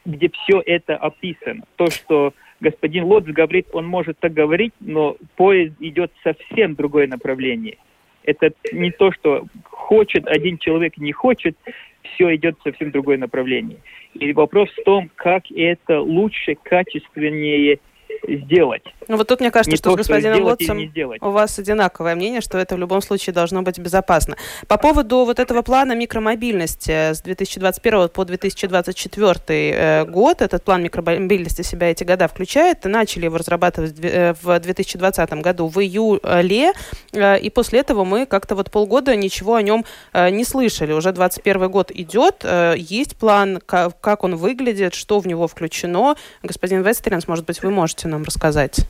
где 0.05 0.29
все 0.29 0.61
это 0.63 0.97
описано. 0.97 1.63
То, 1.77 1.87
что 1.87 2.33
господин 2.59 3.05
Лотц 3.05 3.25
говорит, 3.25 3.69
он 3.73 3.87
может 3.87 4.19
так 4.19 4.33
говорить, 4.33 4.73
но 4.79 5.17
поезд 5.35 5.73
идет 5.79 6.11
совсем 6.23 6.75
другое 6.75 7.07
направление. 7.07 7.77
Это 8.23 8.51
не 8.71 8.91
то, 8.91 9.11
что 9.11 9.45
хочет 9.63 10.27
один 10.27 10.59
человек, 10.59 10.97
не 10.97 11.11
хочет, 11.11 11.57
все 12.03 12.35
идет 12.35 12.55
совсем 12.63 12.91
другое 12.91 13.17
направление. 13.17 13.79
И 14.13 14.31
вопрос 14.33 14.69
в 14.69 14.83
том, 14.83 15.09
как 15.15 15.49
это 15.49 16.01
лучше, 16.01 16.55
качественнее 16.61 17.79
сделать. 18.27 18.83
Ну 19.07 19.17
вот 19.17 19.27
тут 19.27 19.39
мне 19.39 19.51
кажется, 19.51 19.71
Не 19.71 19.77
что 19.77 19.89
то, 19.89 19.95
с 19.95 19.97
господином 19.97 20.43
Лотцем 20.43 20.77
у 21.21 21.31
вас 21.31 21.57
одинаковое 21.59 22.15
мнение, 22.15 22.41
что 22.41 22.57
это 22.57 22.75
в 22.75 22.79
любом 22.79 23.01
случае 23.01 23.33
должно 23.33 23.61
быть 23.61 23.79
безопасно. 23.79 24.35
По 24.67 24.77
поводу 24.77 25.25
вот 25.25 25.39
этого 25.39 25.61
плана 25.61 25.93
микромобильности 25.95 27.13
с 27.13 27.21
2021 27.21 28.09
по 28.09 28.25
2024 28.25 29.35
э, 29.49 30.05
год, 30.05 30.41
этот 30.41 30.63
план 30.63 30.83
микромобильности 30.83 31.61
себя 31.61 31.89
эти 31.91 32.03
года 32.03 32.27
включает, 32.27 32.85
начали 32.85 33.25
его 33.25 33.37
разрабатывать 33.37 33.91
в 33.91 33.95
две- 33.95 34.09
э, 34.11 34.33
в 34.41 34.59
2020 34.59 35.33
году 35.41 35.67
в 35.67 35.79
июле, 35.79 36.73
э, 37.13 37.39
и 37.39 37.49
после 37.49 37.79
этого 37.79 38.03
мы 38.03 38.25
как-то 38.25 38.55
вот 38.55 38.71
полгода 38.71 39.15
ничего 39.15 39.55
о 39.55 39.61
нем 39.61 39.85
э, 40.13 40.29
не 40.29 40.43
слышали. 40.45 40.93
Уже 40.93 41.11
21 41.11 41.69
год 41.69 41.91
идет, 41.91 42.41
э, 42.43 42.75
есть 42.77 43.17
план, 43.17 43.59
ка- 43.65 43.91
как 44.01 44.23
он 44.23 44.35
выглядит, 44.35 44.93
что 44.93 45.19
в 45.19 45.27
него 45.27 45.47
включено. 45.47 46.15
Господин 46.43 46.81
Вестеринс, 46.83 47.27
может 47.27 47.45
быть, 47.45 47.61
вы 47.63 47.71
можете 47.71 47.98
нам 48.07 48.23
рассказать? 48.23 48.87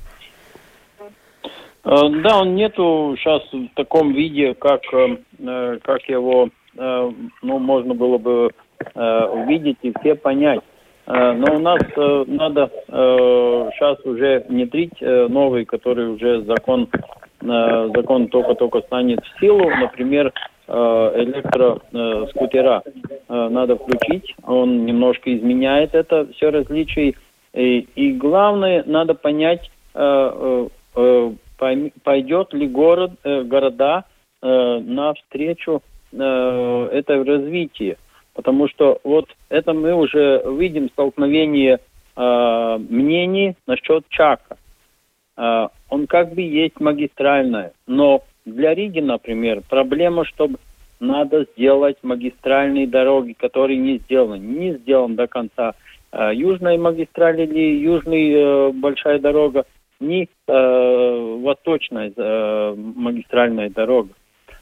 Э, 1.84 2.10
Да, 2.24 2.42
он 2.42 2.56
нету 2.56 3.16
сейчас 3.18 3.42
в 3.52 3.68
таком 3.76 4.14
виде, 4.14 4.54
как, 4.54 4.82
э, 4.94 5.18
э, 5.40 5.80
как 5.82 6.08
его, 6.10 6.50
ну, 6.76 7.60
можно 7.60 7.94
было 7.94 8.18
бы 8.18 8.52
увидеть 8.96 9.78
и 9.82 9.92
все 10.00 10.16
понять. 10.16 10.62
Но 11.06 11.56
у 11.56 11.60
нас 11.60 11.82
надо 11.98 12.72
сейчас 12.88 14.00
уже 14.06 14.46
внедрить 14.48 15.02
новый, 15.02 15.66
который 15.66 16.08
уже 16.08 16.44
закон, 16.44 16.88
закон 17.42 18.30
только-только 18.30 18.80
станет 18.82 19.20
в 19.26 19.40
силу, 19.42 19.70
например, 19.70 20.32
электроскутера 20.70 22.84
надо 23.28 23.76
включить, 23.76 24.36
он 24.44 24.86
немножко 24.86 25.36
изменяет 25.36 25.96
это 25.96 26.28
все 26.36 26.50
различий. 26.50 27.18
И, 27.54 27.88
и 27.96 28.14
главное, 28.14 28.84
надо 28.86 29.16
понять, 29.16 29.70
э, 29.94 30.70
э, 30.96 31.32
э, 31.60 31.90
пойдет 32.04 32.54
ли 32.54 32.68
город, 32.68 33.12
э, 33.24 33.44
города 33.44 34.06
э, 34.42 34.80
навстречу 34.80 35.82
э, 36.12 36.90
этой 36.92 37.24
развитию. 37.24 37.98
Потому 38.34 38.68
что 38.70 39.00
вот 39.04 39.30
это 39.50 39.74
мы 39.74 39.94
уже 39.94 40.44
видим 40.58 40.90
столкновение 40.90 41.80
э, 42.16 42.78
мнений 42.90 43.56
насчет 43.66 44.08
Чака. 44.10 44.58
Э, 45.36 45.68
он 45.90 46.08
как 46.08 46.34
бы 46.34 46.42
есть 46.42 46.80
магистральное, 46.80 47.74
но 47.88 48.24
для 48.46 48.74
Риги, 48.74 49.00
например, 49.00 49.62
проблема, 49.68 50.26
чтобы 50.26 50.60
надо 51.00 51.46
сделать 51.56 51.98
магистральные 52.02 52.88
дороги, 52.88 53.34
которые 53.34 53.78
не 53.78 53.98
сделаны. 54.00 54.40
Не 54.40 54.74
сделан 54.78 55.16
до 55.16 55.28
конца 55.28 55.74
э, 56.12 56.32
южная 56.34 56.78
магистраль 56.78 57.42
или 57.42 57.80
южная 57.80 58.70
э, 58.70 58.72
большая 58.72 59.20
дорога, 59.20 59.66
ни 60.00 60.28
э, 60.48 61.38
восточная 61.42 62.12
э, 62.16 62.76
магистральная 62.76 63.70
дорога. 63.70 64.10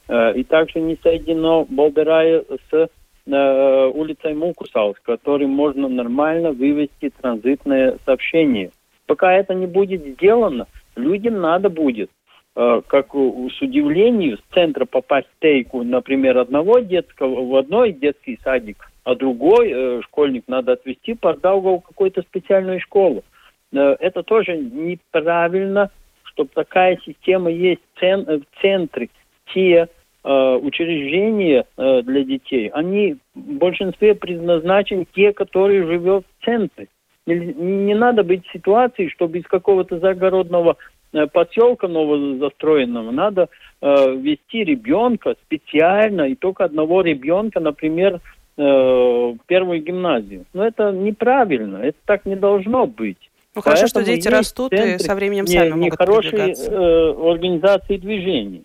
И 0.10 0.46
также 0.46 0.80
не 0.80 0.98
соединено 1.04 1.66
Болдерая 1.66 2.42
с 2.72 2.89
улицей 3.25 4.34
Мукусал, 4.36 4.96
с 4.96 5.00
которой 5.01 5.48
можно 5.48 5.89
нормально 5.89 6.54
вывести 6.54 7.12
транзитное 7.22 7.98
сообщение. 8.06 8.72
Пока 9.06 9.34
это 9.34 9.54
не 9.54 9.68
будет 9.68 10.06
сделано, 10.06 10.68
людям 10.96 11.42
надо 11.42 11.70
будет, 11.70 12.10
как 12.56 13.13
с 13.13 13.62
удивлением, 13.62 14.38
с 14.38 14.54
центра 14.54 14.86
попасть 14.86 15.27
в 15.27 15.42
Тейку, 15.42 15.84
например, 15.84 16.38
одного 16.38 16.80
детского, 16.80 17.46
в 17.46 17.54
одной 17.58 17.92
детский 17.92 18.39
садик, 18.42 18.89
а 19.07 19.15
другой 19.15 19.71
э, 19.71 20.01
школьник 20.01 20.43
надо 20.47 20.73
отвезти 20.73 21.13
по 21.13 21.33
Даугаву 21.33 21.79
в 21.79 21.87
какую-то 21.87 22.23
специальную 22.23 22.81
школу. 22.81 23.23
Э, 23.71 23.95
это 24.01 24.21
тоже 24.21 24.57
неправильно, 24.57 25.91
чтобы 26.23 26.49
такая 26.53 26.99
система 27.05 27.49
есть 27.49 27.79
в 27.93 27.99
цен- 28.01 28.25
э, 28.27 28.39
в 28.39 28.61
центре. 28.61 29.07
Те 29.53 29.87
э, 30.25 30.55
учреждения 30.61 31.63
э, 31.77 32.01
для 32.01 32.25
детей, 32.25 32.67
они 32.67 33.15
в 33.33 33.53
большинстве 33.53 34.13
предназначены 34.13 35.07
те, 35.15 35.31
которые 35.31 35.85
живут 35.87 36.25
в 36.25 36.45
центре. 36.45 36.89
Не, 37.25 37.35
не 37.53 37.95
надо 37.95 38.25
быть 38.25 38.45
в 38.45 38.51
ситуации, 38.51 39.07
чтобы 39.07 39.37
из 39.37 39.45
какого-то 39.45 39.99
загородного 39.99 40.75
э, 41.13 41.27
поселка 41.27 41.87
новозастроенного 41.87 43.11
надо 43.11 43.47
э, 43.81 44.15
вести 44.17 44.65
ребенка 44.65 45.37
специально, 45.45 46.23
и 46.23 46.35
только 46.35 46.65
одного 46.65 47.03
ребенка, 47.03 47.61
например, 47.61 48.20
э, 48.57 49.33
первую 49.46 49.83
гимназию. 49.83 50.46
Но 50.53 50.65
это 50.65 50.91
неправильно, 50.91 51.77
это 51.77 51.98
так 52.05 52.25
не 52.25 52.35
должно 52.35 52.87
быть. 52.87 53.29
Ну 53.55 53.61
хорошо, 53.61 53.87
что 53.87 54.00
Поэтому 54.00 54.15
дети 54.15 54.27
есть 54.27 54.37
растут 54.37 54.74
и 54.74 54.77
центры 54.77 55.00
со 55.00 55.15
временем 55.15 55.46
не, 55.46 55.51
сами 55.51 55.72
могут 55.72 55.98
хорошие 55.98 56.53
э, 56.53 57.31
организации 57.31 57.98
движений. 57.98 58.63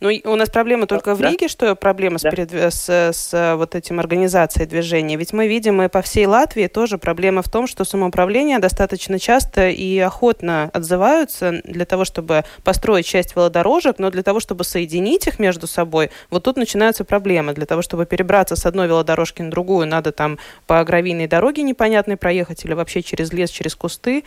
Ну, 0.00 0.10
у 0.24 0.36
нас 0.36 0.50
проблема 0.50 0.86
только 0.86 1.14
в 1.14 1.20
Да. 1.20 1.30
Риге, 1.30 1.48
что 1.48 1.74
проблема 1.74 2.18
с, 2.18 2.22
Да. 2.22 2.30
передв- 2.30 2.70
с, 2.70 2.88
с 2.88 3.54
вот 3.56 3.74
этим 3.74 4.00
организацией 4.00 4.66
движения. 4.66 5.16
Ведь 5.16 5.32
мы 5.32 5.48
видим 5.48 5.80
и 5.82 5.88
по 5.88 6.02
всей 6.02 6.26
Латвии 6.26 6.66
тоже 6.66 6.98
проблема 6.98 7.42
в 7.42 7.48
том, 7.48 7.66
что 7.66 7.84
самоуправление 7.84 8.58
достаточно 8.58 9.18
часто 9.18 9.68
и 9.70 9.98
охотно 9.98 10.70
отзываются 10.72 11.62
для 11.64 11.86
того, 11.86 12.04
чтобы 12.04 12.44
построить 12.64 13.06
часть 13.06 13.34
велодорожек, 13.34 13.98
но 13.98 14.10
для 14.10 14.22
того, 14.22 14.40
чтобы 14.40 14.64
соединить 14.64 15.26
их 15.26 15.38
между 15.38 15.66
собой, 15.66 16.10
вот 16.30 16.44
тут 16.44 16.56
начинаются 16.56 17.04
проблемы. 17.04 17.54
Для 17.54 17.66
того, 17.66 17.82
чтобы 17.82 18.04
перебраться 18.06 18.56
с 18.56 18.66
одной 18.66 18.86
велодорожки 18.88 19.42
на 19.42 19.50
другую, 19.50 19.86
надо 19.86 20.12
там 20.12 20.38
по 20.66 20.84
гравийной 20.84 21.26
дороге 21.28 21.62
непонятной 21.62 22.16
проехать 22.16 22.64
или 22.64 22.74
вообще 22.74 23.02
через 23.02 23.32
лес, 23.32 23.50
через 23.50 23.74
кусты 23.74 24.24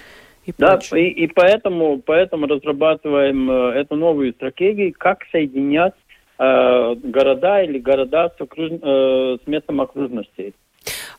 и 0.47 0.53
Да, 0.57 0.77
прочее. 0.77 1.09
и, 1.09 1.23
и 1.25 1.27
поэтому, 1.27 2.01
поэтому 2.05 2.47
разрабатываем 2.47 3.51
э, 3.51 3.71
эту 3.73 3.95
новую 3.95 4.33
стратегию, 4.33 4.93
как 4.97 5.25
соединять 5.31 5.93
э, 6.39 6.95
города 7.03 7.61
или 7.63 7.79
города 7.79 8.29
с, 8.29 8.41
окруж- 8.41 8.79
э, 8.81 9.37
с 9.43 9.47
местом 9.47 9.81
окружности. 9.81 10.53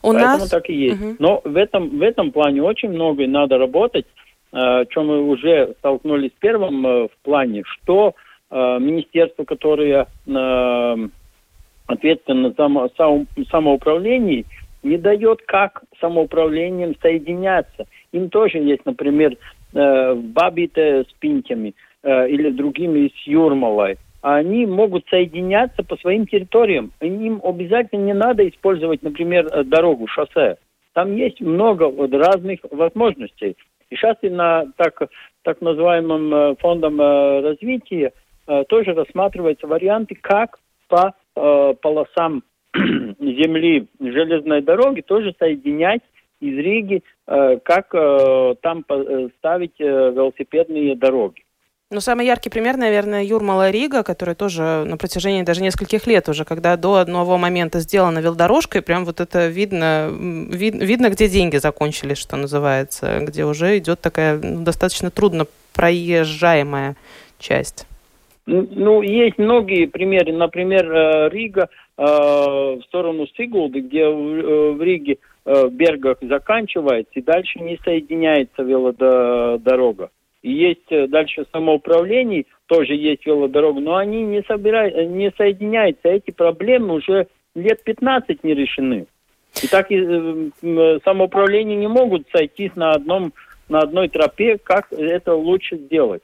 У 0.01 0.13
Поэтому 0.13 0.39
нас... 0.39 0.49
так 0.49 0.69
и 0.69 0.73
есть. 0.73 0.99
Мгм. 0.99 1.15
Но 1.19 1.41
в 1.43 1.55
этом, 1.55 1.99
в 1.99 2.01
этом 2.01 2.31
плане 2.31 2.63
очень 2.63 2.89
много 2.89 3.27
надо 3.27 3.57
работать, 3.59 4.07
э, 4.51 4.85
чем 4.89 5.07
мы 5.07 5.21
уже 5.21 5.75
столкнулись 5.79 6.31
в 6.31 6.39
первом 6.39 6.85
э, 6.87 7.07
в 7.07 7.17
плане, 7.23 7.63
что 7.65 8.15
э, 8.49 8.77
министерство, 8.79 9.43
которое 9.43 10.07
э, 10.25 10.95
ответственно 11.85 12.53
за 12.57 12.67
мо- 12.67 12.89
само- 12.97 13.25
самоуправление, 13.51 14.45
не 14.81 14.97
дает 14.97 15.41
как 15.45 15.83
самоуправлением 15.99 16.95
соединяться. 17.01 17.85
Им 18.11 18.29
тоже 18.29 18.57
есть, 18.57 18.85
например, 18.85 19.37
э, 19.73 20.13
в 20.13 20.23
Бабите 20.23 21.03
с 21.03 21.13
Пинтями 21.19 21.75
э, 22.03 22.29
или 22.29 22.49
другими 22.49 23.07
с 23.09 23.27
Юрмалой. 23.27 23.97
Они 24.21 24.65
могут 24.65 25.07
соединяться 25.09 25.83
по 25.83 25.95
своим 25.97 26.25
территориям. 26.27 26.91
Им 26.99 27.39
обязательно 27.43 28.05
не 28.05 28.13
надо 28.13 28.47
использовать, 28.47 29.03
например, 29.03 29.47
э, 29.47 29.63
дорогу, 29.63 30.07
шоссе. 30.07 30.57
Там 30.93 31.15
есть 31.15 31.39
много 31.39 31.83
вот 31.83 32.11
разных 32.13 32.59
возможностей. 32.71 33.55
И 33.89 33.95
сейчас 33.95 34.17
и 34.21 34.29
на 34.29 34.65
так, 34.75 35.01
так 35.43 35.61
называемом 35.61 36.33
э, 36.33 36.55
фондом 36.59 36.99
развития 36.99 38.11
тоже 38.67 38.93
рассматриваются 38.93 39.67
варианты, 39.67 40.15
как 40.19 40.57
по 40.87 41.13
полосам 41.35 42.41
земли 42.75 43.87
железной 43.99 44.63
дороги 44.63 45.01
тоже 45.01 45.35
соединять 45.37 46.01
из 46.39 46.57
Риги, 46.57 47.03
э, 47.27 47.57
как 47.63 47.93
э, 47.93 48.55
там 48.61 48.85
э, 48.89 49.29
ставить 49.37 49.79
велосипедные 49.79 50.95
дороги. 50.95 51.43
Ну, 51.91 52.01
самый 52.01 52.27
яркий 52.27 52.51
пример, 52.51 52.77
наверное, 52.77 53.23
Юрмала 53.23 53.71
Рига, 53.71 54.03
который 54.03 54.35
тоже 54.35 54.83
на 54.85 54.95
протяжении 54.95 55.41
даже 55.41 55.63
нескольких 55.63 56.05
лет 56.05 56.29
уже, 56.29 56.45
когда 56.45 56.77
до 56.77 56.97
одного 56.97 57.39
момента 57.39 57.79
сделана 57.79 58.19
велодорожка, 58.19 58.77
и 58.77 58.81
прям 58.81 59.05
вот 59.05 59.19
это 59.19 59.47
видно, 59.47 60.11
вид- 60.11 60.79
видно, 60.79 61.09
где 61.09 61.27
деньги 61.27 61.57
закончились, 61.57 62.19
что 62.19 62.37
называется, 62.37 63.21
где 63.21 63.43
уже 63.43 63.79
идет 63.79 64.01
такая 64.01 64.37
ну, 64.37 64.63
достаточно 64.63 65.09
трудно 65.09 65.47
проезжаемая 65.73 66.95
часть. 67.39 67.87
Ну, 68.45 69.01
есть 69.01 69.39
многие 69.39 69.87
примеры. 69.87 70.31
Например, 70.31 71.31
Рига 71.31 71.69
э, 71.97 72.03
в 72.03 72.81
сторону 72.85 73.25
Сигулды, 73.35 73.79
где 73.79 74.07
в, 74.07 74.73
в 74.73 74.81
Риге 74.81 75.17
в 75.45 75.69
Бергах 75.69 76.17
заканчивается, 76.21 77.11
и 77.15 77.21
дальше 77.21 77.59
не 77.59 77.79
соединяется 77.83 78.63
велодорога. 78.63 80.11
И 80.41 80.51
есть 80.51 80.89
э, 80.91 81.07
дальше 81.07 81.45
самоуправление, 81.51 82.45
тоже 82.67 82.93
есть 82.93 83.25
велодорога, 83.25 83.79
но 83.81 83.95
они 83.97 84.21
не, 84.23 84.41
собирают, 84.43 85.09
не 85.09 85.31
соединяются. 85.37 86.07
Эти 86.07 86.31
проблемы 86.31 86.95
уже 86.95 87.27
лет 87.55 87.83
15 87.83 88.43
не 88.43 88.53
решены. 88.53 89.07
И 89.61 89.67
так 89.67 89.91
и 89.91 89.97
э, 89.97 90.99
самоуправление 91.03 91.77
не 91.77 91.87
могут 91.87 92.27
сойтись 92.31 92.75
на 92.75 92.91
одном 92.91 93.33
на 93.67 93.79
одной 93.79 94.09
тропе, 94.09 94.57
как 94.57 94.91
это 94.91 95.35
лучше 95.35 95.77
сделать. 95.77 96.23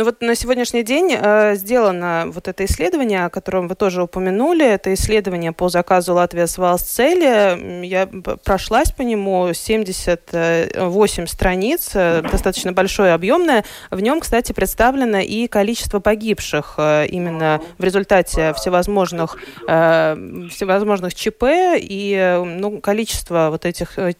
Ну 0.00 0.06
вот 0.06 0.22
на 0.22 0.34
сегодняшний 0.34 0.82
день 0.82 1.14
э, 1.14 1.56
сделано 1.56 2.24
вот 2.28 2.48
это 2.48 2.64
исследование, 2.64 3.26
о 3.26 3.28
котором 3.28 3.68
вы 3.68 3.74
тоже 3.74 4.02
упомянули. 4.02 4.64
Это 4.66 4.94
исследование 4.94 5.52
по 5.52 5.68
заказу 5.68 6.14
Латвия 6.14 6.46
с 6.46 6.82
Цели. 6.82 7.84
Я 7.84 8.08
прошлась 8.42 8.92
по 8.92 9.02
нему 9.02 9.52
78 9.52 11.26
страниц, 11.26 11.90
э, 11.92 12.22
достаточно 12.22 12.72
большое, 12.72 13.12
объемное. 13.12 13.62
В 13.90 14.00
нем, 14.00 14.20
кстати, 14.20 14.54
представлено 14.54 15.18
и 15.18 15.46
количество 15.48 16.00
погибших 16.00 16.76
э, 16.78 17.06
именно 17.08 17.60
в 17.76 17.84
результате 17.84 18.54
всевозможных, 18.54 19.36
э, 19.68 20.16
всевозможных 20.50 21.14
ЧП 21.14 21.44
и 21.76 22.40
ну, 22.42 22.80
количество 22.80 23.48
вот 23.50 23.66
этих 23.66 23.98
э, 23.98 24.14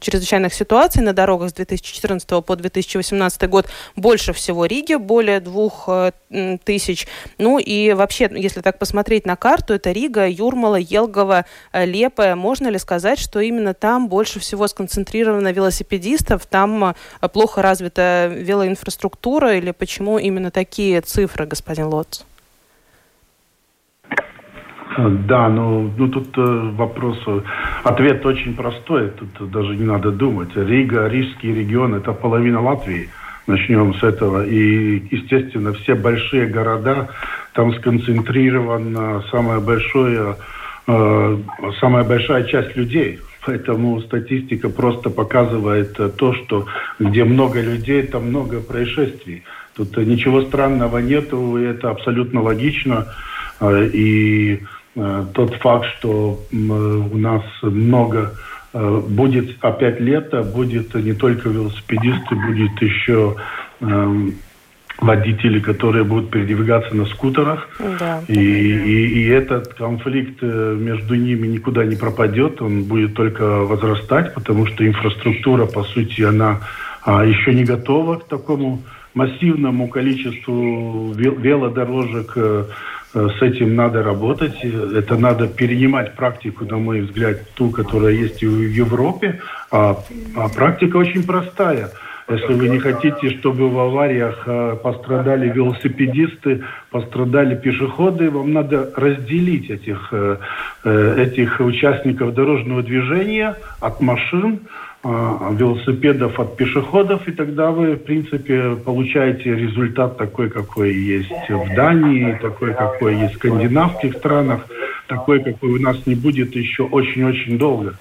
чрезвычайных 0.00 0.54
ситуаций 0.54 1.02
на 1.02 1.12
дорогах 1.12 1.50
с 1.50 1.52
2014 1.52 2.26
по 2.42 2.56
2018 2.56 3.46
год 3.50 3.66
больше 3.94 4.32
всего 4.32 4.64
Риге, 4.64 4.96
более 5.18 5.40
двух 5.40 5.88
э, 5.88 6.12
тысяч. 6.64 7.08
Ну 7.38 7.58
и 7.58 7.92
вообще, 7.92 8.30
если 8.32 8.60
так 8.60 8.78
посмотреть 8.78 9.26
на 9.26 9.34
карту, 9.34 9.74
это 9.74 9.90
Рига, 9.90 10.28
Юрмала, 10.28 10.76
Елгова, 10.76 11.44
э, 11.72 11.86
Лепая. 11.86 12.36
Можно 12.36 12.68
ли 12.68 12.78
сказать, 12.78 13.18
что 13.18 13.40
именно 13.40 13.74
там 13.74 14.08
больше 14.08 14.38
всего 14.38 14.68
сконцентрировано 14.68 15.50
велосипедистов, 15.50 16.46
там 16.46 16.84
э, 16.84 16.94
плохо 17.32 17.62
развита 17.62 18.30
велоинфраструктура 18.32 19.56
или 19.56 19.72
почему 19.72 20.18
именно 20.18 20.52
такие 20.52 21.00
цифры, 21.00 21.46
господин 21.46 21.86
Лотц? 21.86 22.22
Да, 25.28 25.48
ну, 25.48 25.90
ну 25.98 26.08
тут 26.08 26.38
э, 26.38 26.70
вопрос, 26.76 27.18
ответ 27.82 28.24
очень 28.24 28.54
простой, 28.54 29.10
тут 29.10 29.50
даже 29.50 29.74
не 29.76 29.84
надо 29.84 30.12
думать. 30.12 30.50
Рига, 30.54 31.08
Рижский 31.08 31.52
регион– 31.52 31.94
это 31.96 32.12
половина 32.12 32.60
Латвии, 32.62 33.08
начнем 33.48 33.94
с 33.94 34.02
этого. 34.02 34.46
И, 34.46 35.02
естественно, 35.10 35.72
все 35.72 35.94
большие 35.94 36.46
города, 36.46 37.08
там 37.54 37.74
сконцентрирована 37.74 39.24
самая 39.30 39.60
большая, 39.60 40.36
э, 40.86 41.38
самая 41.80 42.04
большая 42.04 42.44
часть 42.44 42.76
людей. 42.76 43.20
Поэтому 43.44 44.00
статистика 44.02 44.68
просто 44.68 45.10
показывает 45.10 45.98
то, 46.16 46.34
что 46.34 46.66
где 46.98 47.24
много 47.24 47.60
людей, 47.60 48.02
там 48.02 48.28
много 48.28 48.60
происшествий. 48.60 49.42
Тут 49.74 49.96
ничего 49.96 50.42
странного 50.42 50.98
нету, 50.98 51.56
и 51.56 51.64
это 51.64 51.90
абсолютно 51.90 52.42
логично. 52.42 53.06
Э, 53.60 53.88
и 53.92 54.60
Э, 54.98 55.24
тот 55.32 55.54
факт, 55.56 55.86
что 55.98 56.40
э, 56.50 56.56
у 56.56 57.16
нас 57.16 57.42
много 57.62 58.32
будет 58.72 59.56
опять 59.62 60.00
лето, 60.00 60.42
будет 60.42 60.94
не 60.94 61.12
только 61.12 61.48
велосипедисты, 61.48 62.34
будет 62.34 62.80
еще 62.82 63.36
эм, 63.80 64.34
водители, 64.98 65.60
которые 65.60 66.04
будут 66.04 66.30
передвигаться 66.30 66.94
на 66.94 67.06
скутерах. 67.06 67.68
Да. 67.78 68.22
И, 68.28 68.34
и, 68.34 69.06
и 69.20 69.26
этот 69.28 69.74
конфликт 69.74 70.42
между 70.42 71.14
ними 71.14 71.46
никуда 71.46 71.84
не 71.84 71.96
пропадет, 71.96 72.60
он 72.60 72.84
будет 72.84 73.14
только 73.14 73.64
возрастать, 73.64 74.34
потому 74.34 74.66
что 74.66 74.86
инфраструктура, 74.86 75.66
по 75.66 75.84
сути, 75.84 76.22
она 76.22 76.60
а, 77.04 77.24
еще 77.24 77.54
не 77.54 77.64
готова 77.64 78.16
к 78.16 78.28
такому 78.28 78.82
массивному 79.14 79.88
количеству 79.88 81.12
велодорожек, 81.14 82.32
Э, 82.36 82.64
с 83.12 83.42
этим 83.42 83.74
надо 83.74 84.02
работать. 84.02 84.62
Это 84.62 85.16
надо 85.16 85.48
перенимать 85.48 86.14
практику, 86.14 86.64
на 86.64 86.76
мой 86.76 87.00
взгляд, 87.00 87.38
ту, 87.54 87.70
которая 87.70 88.12
есть 88.12 88.42
в 88.42 88.60
Европе. 88.60 89.40
А, 89.70 89.98
а 90.36 90.48
практика 90.48 90.96
очень 90.96 91.24
простая. 91.24 91.90
Если 92.30 92.52
вы 92.52 92.68
не 92.68 92.78
хотите, 92.78 93.30
чтобы 93.38 93.70
в 93.70 93.78
авариях 93.78 94.42
э, 94.44 94.76
пострадали 94.82 95.48
велосипедисты, 95.48 96.62
пострадали 96.90 97.54
пешеходы, 97.54 98.30
вам 98.30 98.52
надо 98.52 98.92
разделить 98.94 99.70
этих, 99.70 100.08
э, 100.12 100.36
этих 101.16 101.58
участников 101.60 102.34
дорожного 102.34 102.82
движения 102.82 103.56
от 103.80 104.02
машин, 104.02 104.60
велосипедов 105.04 106.40
от 106.40 106.56
пешеходов, 106.56 107.28
и 107.28 107.32
тогда 107.32 107.70
вы, 107.70 107.94
в 107.94 108.02
принципе, 108.02 108.74
получаете 108.74 109.54
результат 109.54 110.18
такой, 110.18 110.50
какой 110.50 110.92
есть 110.92 111.30
в 111.48 111.74
Дании, 111.74 112.36
такой, 112.42 112.74
какой 112.74 113.16
есть 113.16 113.34
в 113.34 113.36
скандинавских 113.36 114.14
странах, 114.14 114.66
такой, 115.06 115.42
какой 115.42 115.70
у 115.70 115.80
нас 115.80 116.04
не 116.06 116.16
будет 116.16 116.56
еще 116.56 116.82
очень-очень 116.82 117.58
долго 117.58 117.94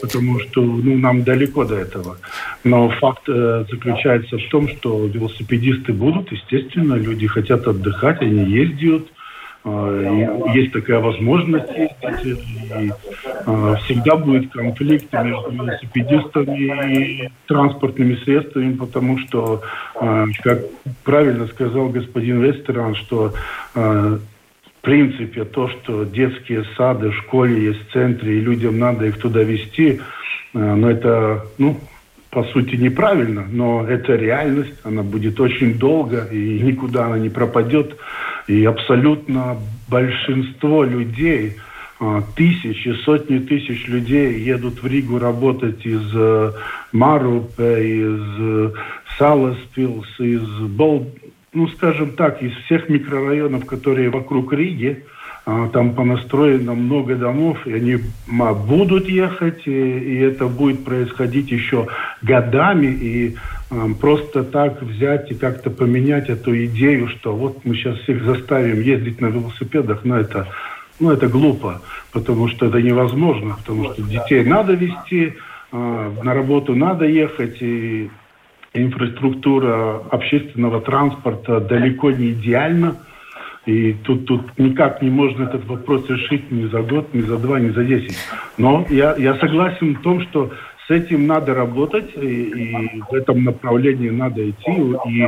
потому 0.00 0.38
что 0.40 0.60
ну, 0.60 0.96
нам 0.98 1.22
далеко 1.22 1.64
до 1.64 1.76
этого. 1.76 2.18
Но 2.64 2.88
факт 2.90 3.28
э, 3.28 3.64
заключается 3.70 4.38
в 4.38 4.48
том, 4.50 4.68
что 4.68 5.06
велосипедисты 5.06 5.92
будут, 5.92 6.32
естественно, 6.32 6.94
люди 6.94 7.26
хотят 7.26 7.66
отдыхать, 7.66 8.20
они 8.20 8.44
ездят, 8.44 9.06
а, 9.06 9.15
есть 10.54 10.72
такая 10.72 11.00
возможность 11.00 11.68
ездить, 11.70 12.44
и 12.78 12.92
а, 13.46 13.74
всегда 13.84 14.14
будет 14.14 14.52
конфликт 14.52 15.12
между 15.12 15.50
велосипедистами 15.50 16.94
и 16.94 17.28
транспортными 17.46 18.14
средствами, 18.16 18.76
потому 18.76 19.18
что, 19.18 19.62
а, 19.96 20.26
как 20.44 20.60
правильно 21.02 21.48
сказал 21.48 21.88
господин 21.88 22.42
Вестеран, 22.42 22.94
что 22.94 23.32
в 23.74 24.20
принципе 24.82 25.44
то, 25.44 25.68
что 25.68 26.04
детские 26.04 26.64
сады, 26.76 27.10
в 27.10 27.16
школе 27.16 27.64
есть 27.64 27.88
в 27.88 27.92
центре, 27.92 28.38
и 28.38 28.40
людям 28.40 28.78
надо 28.78 29.06
их 29.06 29.18
туда 29.18 29.42
вести, 29.42 30.00
но 30.52 30.88
это, 30.88 31.44
ну, 31.58 31.80
по 32.30 32.44
сути, 32.44 32.76
неправильно, 32.76 33.46
но 33.50 33.84
это 33.84 34.14
реальность, 34.14 34.78
она 34.84 35.02
будет 35.02 35.40
очень 35.40 35.78
долго, 35.78 36.28
и 36.30 36.60
никуда 36.60 37.06
она 37.06 37.18
не 37.18 37.30
пропадет. 37.30 37.96
И 38.46 38.64
абсолютно 38.64 39.56
большинство 39.88 40.84
людей, 40.84 41.56
а, 41.98 42.22
тысячи, 42.36 42.94
сотни 43.04 43.38
тысяч 43.38 43.88
людей 43.88 44.38
едут 44.40 44.82
в 44.82 44.86
Ригу 44.86 45.18
работать 45.18 45.84
из 45.86 46.02
э, 46.14 46.52
Марупе, 46.92 48.02
из 48.02 48.20
э, 48.38 48.70
Саласпилс, 49.18 50.20
из 50.20 50.46
Бол, 50.68 51.10
ну, 51.54 51.68
скажем 51.68 52.10
так, 52.10 52.42
из 52.42 52.52
всех 52.64 52.88
микрорайонов, 52.88 53.64
которые 53.64 54.10
вокруг 54.10 54.52
Риги. 54.52 55.04
А, 55.48 55.68
там 55.68 55.94
понастроено 55.94 56.74
много 56.74 57.14
домов, 57.14 57.66
и 57.66 57.72
они 57.72 57.98
будут 58.66 59.08
ехать, 59.08 59.62
и, 59.66 59.70
и 59.70 60.16
это 60.16 60.48
будет 60.48 60.84
происходить 60.84 61.52
еще 61.52 61.86
годами, 62.20 62.88
и 62.88 63.36
просто 64.00 64.44
так 64.44 64.82
взять 64.82 65.30
и 65.30 65.34
как-то 65.34 65.70
поменять 65.70 66.28
эту 66.28 66.64
идею, 66.66 67.08
что 67.08 67.34
вот 67.34 67.64
мы 67.64 67.74
сейчас 67.74 67.98
всех 67.98 68.24
заставим 68.24 68.80
ездить 68.80 69.20
на 69.20 69.26
велосипедах, 69.26 70.04
но 70.04 70.18
это, 70.18 70.48
ну, 71.00 71.10
это 71.10 71.28
глупо, 71.28 71.82
потому 72.12 72.48
что 72.48 72.66
это 72.66 72.80
невозможно, 72.80 73.56
потому 73.56 73.92
что 73.92 74.02
детей 74.02 74.44
надо 74.44 74.74
вести, 74.74 75.34
а, 75.72 76.12
на 76.22 76.34
работу 76.34 76.74
надо 76.74 77.06
ехать, 77.06 77.60
и 77.60 78.08
инфраструктура 78.72 80.02
общественного 80.10 80.80
транспорта 80.80 81.60
далеко 81.60 82.10
не 82.10 82.32
идеальна. 82.32 82.96
И 83.64 83.94
тут, 84.04 84.26
тут 84.26 84.58
никак 84.58 85.02
не 85.02 85.10
можно 85.10 85.44
этот 85.44 85.66
вопрос 85.66 86.08
решить 86.08 86.52
ни 86.52 86.66
за 86.66 86.82
год, 86.82 87.12
ни 87.12 87.22
за 87.22 87.36
два, 87.36 87.58
ни 87.58 87.70
за 87.70 87.84
десять. 87.84 88.16
Но 88.58 88.86
я, 88.88 89.16
я 89.16 89.34
согласен 89.38 89.96
в 89.96 90.02
том, 90.02 90.20
что 90.22 90.52
с 90.86 90.90
этим 90.90 91.26
надо 91.26 91.54
работать, 91.54 92.10
и, 92.16 92.26
и 92.26 93.02
в 93.08 93.14
этом 93.14 93.44
направлении 93.44 94.10
надо 94.10 94.48
идти. 94.48 94.72
И 95.08 95.22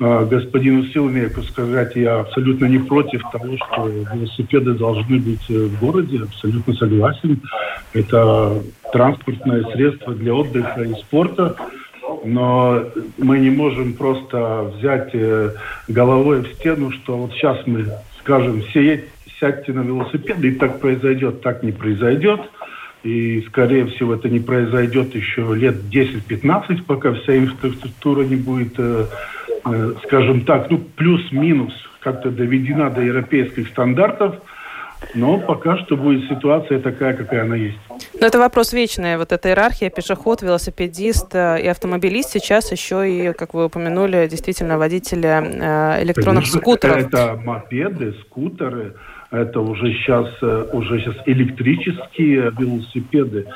э, 0.00 0.26
господину 0.26 0.84
Силмеку 0.84 1.42
сказать, 1.42 1.96
я 1.96 2.20
абсолютно 2.20 2.66
не 2.66 2.78
против 2.78 3.22
того, 3.30 3.56
что 3.56 3.88
велосипеды 3.88 4.74
должны 4.74 5.18
быть 5.18 5.48
в 5.48 5.80
городе, 5.80 6.22
абсолютно 6.22 6.74
согласен. 6.74 7.40
Это 7.92 8.62
транспортное 8.92 9.64
средство 9.72 10.14
для 10.14 10.34
отдыха 10.34 10.82
и 10.82 10.92
спорта 10.94 11.56
но 12.24 12.84
мы 13.18 13.38
не 13.38 13.50
можем 13.50 13.94
просто 13.94 14.70
взять 14.76 15.10
э, 15.14 15.54
головой 15.88 16.42
в 16.42 16.52
стену, 16.54 16.92
что 16.92 17.16
вот 17.16 17.32
сейчас 17.32 17.58
мы 17.66 17.86
скажем, 18.22 18.62
сеять, 18.72 19.04
сядьте 19.40 19.72
на 19.72 19.80
велосипед, 19.80 20.42
и 20.44 20.52
так 20.52 20.80
произойдет, 20.80 21.42
так 21.42 21.62
не 21.62 21.72
произойдет. 21.72 22.40
И, 23.02 23.44
скорее 23.48 23.86
всего, 23.86 24.14
это 24.14 24.28
не 24.28 24.38
произойдет 24.38 25.14
еще 25.14 25.54
лет 25.56 25.76
10-15, 25.90 26.84
пока 26.84 27.12
вся 27.14 27.36
инфраструктура 27.36 28.22
не 28.22 28.36
будет, 28.36 28.74
э, 28.78 29.06
э, 29.64 29.94
скажем 30.04 30.42
так, 30.42 30.70
ну, 30.70 30.78
плюс-минус 30.78 31.72
как-то 31.98 32.30
доведена 32.30 32.90
до 32.90 33.00
европейских 33.00 33.68
стандартов. 33.68 34.36
Но 35.16 35.36
пока 35.36 35.78
что 35.78 35.96
будет 35.96 36.28
ситуация 36.28 36.78
такая, 36.78 37.14
какая 37.14 37.42
она 37.42 37.56
есть. 37.56 37.76
Но 38.20 38.24
это 38.24 38.38
вопрос 38.38 38.72
вечный. 38.72 39.16
Вот 39.16 39.32
эта 39.32 39.48
иерархия, 39.48 39.90
пешеход, 39.90 40.42
велосипедист 40.42 41.34
э, 41.34 41.60
и 41.60 41.66
автомобилист. 41.66 42.30
Сейчас 42.30 42.70
еще 42.70 43.10
и, 43.10 43.32
как 43.32 43.52
вы 43.52 43.64
упомянули, 43.64 44.28
действительно 44.28 44.78
водители 44.78 45.26
электронных 46.02 46.44
Конечно, 46.44 46.60
скутеров. 46.60 46.96
Это 46.98 47.34
мопеды, 47.34 48.14
скутеры, 48.20 48.94
это 49.32 49.60
уже 49.60 49.92
сейчас, 49.94 50.28
э, 50.42 50.66
уже 50.72 51.00
сейчас 51.00 51.16
электрические 51.26 52.52
велосипеды, 52.58 53.46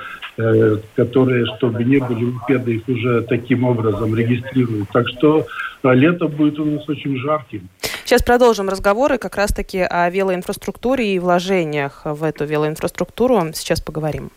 которые, 0.96 1.46
чтобы 1.56 1.82
не 1.82 1.96
были 1.96 2.24
мопеды, 2.24 2.74
их 2.74 2.88
уже 2.88 3.22
таким 3.22 3.64
образом 3.64 4.14
регистрируют. 4.14 4.90
Так 4.92 5.08
что 5.08 5.46
а 5.82 5.94
лето 5.94 6.28
будет 6.28 6.58
у 6.58 6.64
нас 6.64 6.88
очень 6.88 7.16
жарким. 7.16 7.68
Сейчас 8.04 8.22
продолжим 8.22 8.68
разговоры 8.68 9.18
как 9.18 9.36
раз-таки 9.36 9.80
о 9.80 10.08
велоинфраструктуре 10.10 11.14
и 11.14 11.18
вложениях 11.18 12.02
в 12.04 12.22
эту 12.22 12.44
велоинфраструктуру. 12.44 13.52
Сейчас 13.52 13.80
поговорим. 13.80 14.30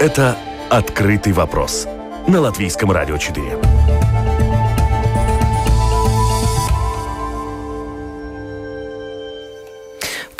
Это 0.00 0.36
«Открытый 0.68 1.32
вопрос» 1.32 1.86
на 2.26 2.40
Латвийском 2.40 2.90
радио 2.90 3.16
4. 3.16 4.01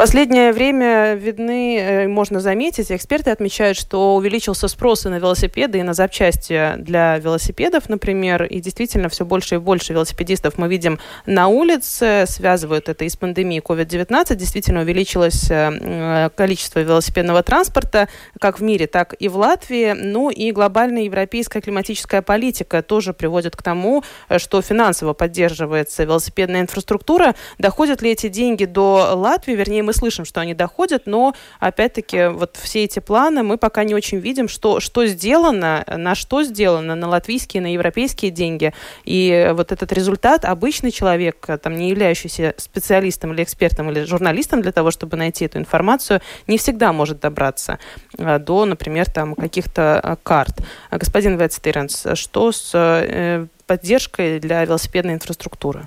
Последнее 0.03 0.53
время 0.53 1.15
видны, 1.15 1.79
э, 1.79 2.09
можно 2.09 2.41
заметить, 2.41 2.91
эксперты 2.91 3.31
отмечают, 3.31 3.79
что 3.79 4.17
увеличился 4.17 4.67
спрос 4.67 5.07
и 5.07 5.09
на 5.09 5.21
велосипеды, 5.21 5.79
и 5.79 5.85
на 5.85 5.95
запчасти 5.95 6.73
для 6.79 7.19
велосипедов, 7.19 7.89
например, 7.89 8.43
и 8.43 8.59
действительно 8.59 9.09
все 9.09 9.25
больше 9.25 9.55
и 9.55 9.59
больше 9.59 9.93
велосипедистов 9.93 10.59
мы 10.59 10.67
видим 10.67 10.99
на 11.25 11.47
улице, 11.47 12.25
связывают 12.27 12.89
это 12.89 13.05
и 13.05 13.09
с 13.09 13.17
пандемией 13.17 13.63
COVID-19, 13.63 14.35
действительно 14.35 14.81
увеличилось 14.81 15.49
э, 15.49 16.31
количество 16.35 16.81
велосипедного 16.81 17.45
транспорта 17.45 18.09
как 18.41 18.59
в 18.59 18.63
мире, 18.65 18.89
так 18.89 19.15
и 19.21 19.29
в 19.29 19.37
Латвии, 19.37 19.93
ну 19.93 20.31
и 20.31 20.51
глобальная 20.51 21.03
европейская 21.03 21.61
климатическая 21.61 22.23
политика 22.23 22.83
тоже 22.83 23.13
приводит 23.13 23.55
к 23.55 23.63
тому, 23.63 24.03
э, 24.29 24.41
что 24.41 24.63
финансово 24.63 25.13
поддерживается 25.13 26.03
велосипедная 26.03 26.63
инфраструктура. 26.63 27.37
Доходят 27.59 28.03
ли 28.03 28.11
эти 28.11 28.27
деньги 28.27 28.65
до 28.65 29.13
Латвии, 29.15 29.53
вернее, 29.53 29.85
мы 29.85 29.92
мы 29.93 29.95
слышим, 29.95 30.25
что 30.25 30.41
они 30.41 30.55
доходят, 30.55 31.03
но 31.05 31.35
опять-таки 31.61 32.29
вот 32.29 32.57
все 32.57 32.85
эти 32.85 32.99
планы 32.99 33.43
мы 33.43 33.59
пока 33.59 33.85
не 33.85 33.95
очень 33.95 34.19
видим, 34.19 34.49
что, 34.49 34.81
что 34.81 35.07
сделано, 35.07 35.85
на 35.87 36.15
что 36.15 36.43
сделано, 36.43 36.95
на 36.95 37.09
латвийские, 37.09 37.63
на 37.63 37.73
европейские 37.73 38.31
деньги. 38.31 38.73
И 39.05 39.51
вот 39.53 39.71
этот 39.71 39.93
результат 39.93 40.47
обычный 40.47 40.91
человек, 40.91 41.47
там, 41.63 41.77
не 41.77 41.91
являющийся 41.91 42.55
специалистом 42.57 43.35
или 43.35 43.43
экспертом 43.43 43.91
или 43.91 44.05
журналистом 44.05 44.63
для 44.63 44.73
того, 44.73 44.91
чтобы 44.91 45.19
найти 45.19 45.45
эту 45.45 45.59
информацию, 45.59 46.23
не 46.47 46.57
всегда 46.57 46.93
может 46.93 47.21
добраться 47.21 47.79
а, 48.19 48.39
до, 48.39 48.65
например, 48.65 49.11
там 49.11 49.35
каких-то 49.35 50.01
а, 50.01 50.17
карт. 50.17 50.61
Господин 50.91 51.37
Ветстеренс, 51.37 52.07
что 52.15 52.53
с 52.53 52.71
э, 52.75 53.47
поддержкой 53.67 54.41
для 54.41 54.65
велосипедной 54.65 55.15
инфраструктуры? 55.15 55.87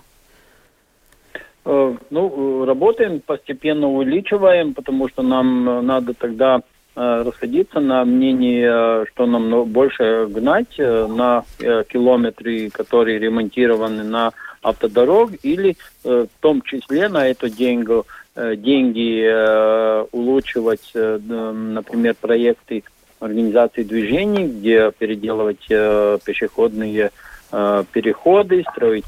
Э, 1.65 1.95
ну, 2.11 2.65
работаем, 2.65 3.21
постепенно 3.25 3.87
увеличиваем, 3.87 4.75
потому 4.75 5.09
что 5.09 5.23
нам 5.23 5.67
э, 5.67 5.81
надо 5.81 6.13
тогда 6.13 6.61
э, 6.95 7.23
расходиться 7.25 7.79
на 7.79 8.05
мнение, 8.05 9.05
что 9.07 9.25
нам 9.25 9.63
больше 9.65 10.27
гнать 10.29 10.77
на 10.77 11.43
километры, 11.57 12.69
которые 12.69 13.17
ремонтированы 13.17 14.03
на 14.03 14.31
автодорог, 14.61 15.31
или 15.43 15.75
в 16.03 16.27
том 16.39 16.61
числе 16.61 17.07
на 17.07 17.27
эту 17.27 17.49
деньгу, 17.49 18.05
деньги 18.35 20.07
улучшивать, 20.11 20.91
например, 20.93 22.15
проекты 22.19 22.83
организации 23.19 23.83
движений, 23.83 24.47
где 24.47 24.91
переделывать 24.97 25.67
пешеходные 25.67 27.11
переходы, 27.51 28.63
строить 28.71 29.05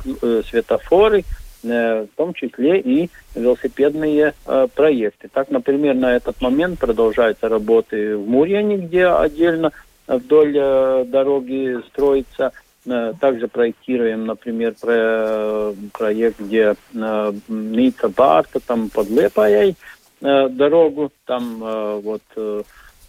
светофоры– 0.48 1.24
в 1.64 2.08
том 2.16 2.34
числе 2.34 2.80
и 2.80 3.10
велосипедные 3.36 4.34
э, 4.46 4.68
проекты. 4.76 5.30
Так, 5.32 5.50
например, 5.50 5.96
на 5.96 6.16
этот 6.16 6.42
момент 6.42 6.80
продолжаются 6.80 7.50
работы 7.50 8.18
в 8.18 8.28
Мурьяне, 8.28 8.78
где 8.78 9.08
отдельно 9.08 9.72
вдоль 10.08 10.56
э, 10.56 11.06
дороги 11.08 11.78
строится. 11.88 12.52
Также 13.20 13.50
проектируем, 13.50 14.26
например, 14.26 14.74
про, 14.80 15.74
проект, 15.92 16.40
где 16.40 16.74
Ница 16.94 18.08
Барта, 18.08 18.62
там 18.62 18.90
под 18.90 19.10
Лепаяй 19.10 19.76
дорогу, 20.22 21.12
там 21.26 21.58
вот 21.58 22.22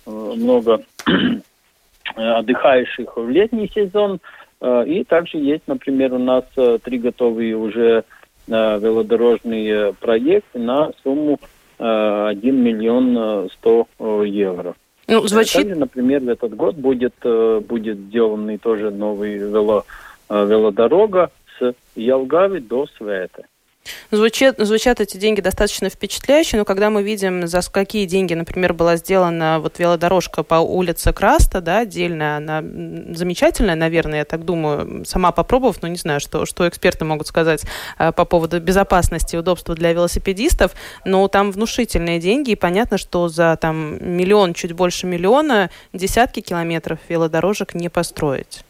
много 0.04 0.82
отдыхающих 2.16 3.16
в 3.16 3.28
летний 3.28 3.70
сезон. 3.72 4.18
И 4.64 5.04
также 5.08 5.38
есть, 5.38 5.62
например, 5.68 6.14
у 6.14 6.18
нас 6.18 6.42
три 6.82 6.98
готовые 6.98 7.56
уже 7.56 8.02
велодорожный 8.48 9.92
проект 9.94 10.54
на 10.54 10.90
сумму 11.02 11.38
1 11.78 12.40
миллион 12.42 13.48
100 13.50 13.86
евро. 14.24 14.74
Ну, 15.06 15.26
звучит... 15.26 15.62
Также, 15.62 15.74
например, 15.76 16.20
в 16.20 16.28
этот 16.28 16.54
год 16.54 16.74
будет, 16.74 17.14
будет 17.22 17.98
сделан 17.98 18.58
тоже 18.58 18.90
новый 18.90 19.38
вело, 19.38 19.84
велодорога 20.28 21.30
с 21.58 21.74
Ялгави 21.94 22.60
до 22.60 22.86
Света. 22.96 23.44
Звучат, 24.10 24.56
звучат 24.58 25.00
эти 25.00 25.16
деньги 25.16 25.40
достаточно 25.40 25.90
впечатляюще, 25.90 26.56
но 26.56 26.64
когда 26.64 26.90
мы 26.90 27.02
видим, 27.02 27.46
за 27.46 27.60
какие 27.70 28.06
деньги, 28.06 28.34
например, 28.34 28.72
была 28.72 28.96
сделана 28.96 29.58
вот 29.60 29.78
велодорожка 29.78 30.42
по 30.42 30.56
улице 30.56 31.12
Краста, 31.12 31.60
да, 31.60 31.80
отдельная, 31.80 32.38
она 32.38 32.60
замечательная, 33.14 33.74
наверное, 33.74 34.20
я 34.20 34.24
так 34.24 34.44
думаю, 34.44 35.04
сама 35.04 35.32
попробовав, 35.32 35.82
но 35.82 35.88
не 35.88 35.96
знаю, 35.96 36.20
что, 36.20 36.46
что 36.46 36.68
эксперты 36.68 37.04
могут 37.04 37.26
сказать 37.26 37.62
э, 37.98 38.12
по 38.12 38.24
поводу 38.24 38.60
безопасности 38.60 39.36
и 39.36 39.38
удобства 39.38 39.74
для 39.74 39.92
велосипедистов, 39.92 40.72
но 41.04 41.28
там 41.28 41.50
внушительные 41.50 42.18
деньги, 42.18 42.52
и 42.52 42.56
понятно, 42.56 42.98
что 42.98 43.28
за 43.28 43.56
там 43.60 43.98
миллион, 44.00 44.54
чуть 44.54 44.72
больше 44.72 45.06
миллиона, 45.06 45.70
десятки 45.92 46.40
километров 46.40 46.98
велодорожек 47.08 47.74
не 47.74 47.88
построить. 47.88 48.64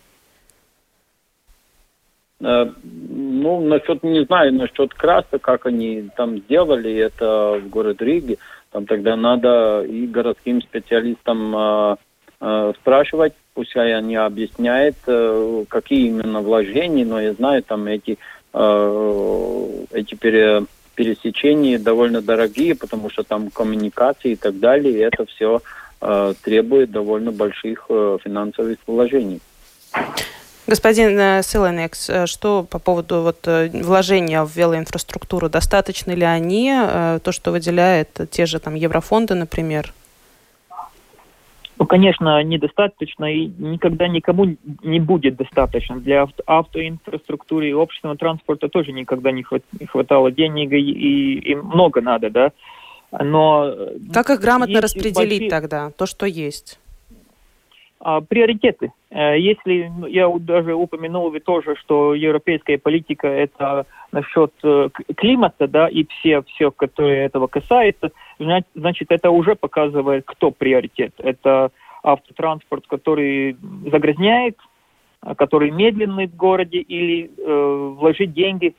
Э, 2.40 2.66
ну, 2.82 3.60
насчет, 3.60 4.02
не 4.02 4.24
знаю, 4.24 4.54
насчет 4.54 4.94
краска, 4.94 5.38
как 5.38 5.66
они 5.66 6.08
там 6.16 6.38
сделали 6.38 6.94
это 6.94 7.60
в 7.62 7.68
городе 7.68 8.04
Риге, 8.04 8.38
там 8.70 8.86
тогда 8.86 9.16
надо 9.16 9.82
и 9.82 10.06
городским 10.06 10.62
специалистам 10.62 11.56
э, 11.56 11.96
э, 12.40 12.72
спрашивать, 12.80 13.32
пусть 13.54 13.76
они 13.76 14.14
объясняют, 14.14 14.96
э, 15.06 15.64
какие 15.68 16.08
именно 16.08 16.40
вложения, 16.40 17.04
но 17.04 17.20
я 17.20 17.32
знаю, 17.32 17.62
там 17.62 17.86
эти, 17.86 18.18
э, 18.52 19.84
эти 19.92 20.14
пере, 20.14 20.64
пересечения 20.94 21.78
довольно 21.78 22.22
дорогие, 22.22 22.76
потому 22.76 23.10
что 23.10 23.24
там 23.24 23.50
коммуникации 23.50 24.32
и 24.32 24.36
так 24.36 24.60
далее, 24.60 24.94
и 24.94 24.98
это 24.98 25.26
все 25.26 25.60
э, 26.00 26.34
требует 26.44 26.92
довольно 26.92 27.32
больших 27.32 27.86
э, 27.88 28.18
финансовых 28.22 28.78
вложений. 28.86 29.40
Господин 30.68 31.18
э, 31.18 31.42
Селенекс, 31.42 32.10
э, 32.10 32.26
что 32.26 32.62
по 32.62 32.78
поводу 32.78 33.22
вот 33.22 33.38
э, 33.46 33.70
вложения 33.72 34.44
в 34.44 34.54
велоинфраструктуру? 34.54 35.48
Достаточно 35.48 36.12
ли 36.12 36.24
они, 36.24 36.70
то, 37.24 37.32
что 37.32 37.52
выделяет 37.52 38.20
те 38.30 38.44
же 38.44 38.58
там 38.58 38.74
еврофонды, 38.74 39.34
например? 39.34 39.94
Ну, 41.78 41.86
конечно, 41.86 42.42
недостаточно 42.42 43.24
и 43.32 43.46
никогда 43.46 44.08
никому 44.08 44.56
не 44.82 45.00
будет 45.00 45.36
достаточно. 45.36 45.96
Для 45.96 46.22
авто, 46.22 46.42
автоинфраструктуры 46.46 47.70
и 47.70 47.72
общественного 47.72 48.18
транспорта 48.18 48.68
тоже 48.68 48.92
никогда 48.92 49.32
не, 49.32 49.44
хват, 49.44 49.62
не 49.80 49.86
хватало 49.86 50.30
денег 50.30 50.72
и, 50.72 50.80
и, 50.80 51.52
и 51.52 51.54
много 51.54 52.02
надо, 52.02 52.28
да. 52.28 52.52
Но 53.10 53.74
как 54.12 54.28
их 54.28 54.40
грамотно 54.40 54.82
распределить 54.82 55.14
большие... 55.14 55.50
тогда, 55.50 55.90
то, 55.92 56.04
что 56.04 56.26
есть? 56.26 56.78
А, 58.00 58.20
приоритеты. 58.20 58.92
Э, 59.10 59.38
если 59.38 59.90
ну, 59.96 60.06
я 60.06 60.28
даже 60.38 60.74
упомянул 60.74 61.30
вы 61.30 61.40
тоже, 61.40 61.74
что 61.76 62.14
европейская 62.14 62.78
политика 62.78 63.26
это 63.26 63.86
насчет 64.12 64.52
э, 64.62 64.88
климата, 65.16 65.66
да, 65.66 65.88
и 65.88 66.06
все, 66.06 66.42
все, 66.42 66.70
которые 66.70 67.24
этого 67.24 67.48
касается, 67.48 68.12
значит, 68.74 69.10
это 69.10 69.30
уже 69.30 69.56
показывает, 69.56 70.24
кто 70.26 70.52
приоритет. 70.52 71.12
Это 71.18 71.72
автотранспорт, 72.04 72.86
который 72.86 73.56
загрязняет, 73.90 74.56
а, 75.20 75.34
который 75.34 75.72
медленный 75.72 76.28
в 76.28 76.36
городе, 76.36 76.78
или 76.78 77.30
э, 77.36 77.94
вложить 77.98 78.32
деньги 78.32 78.76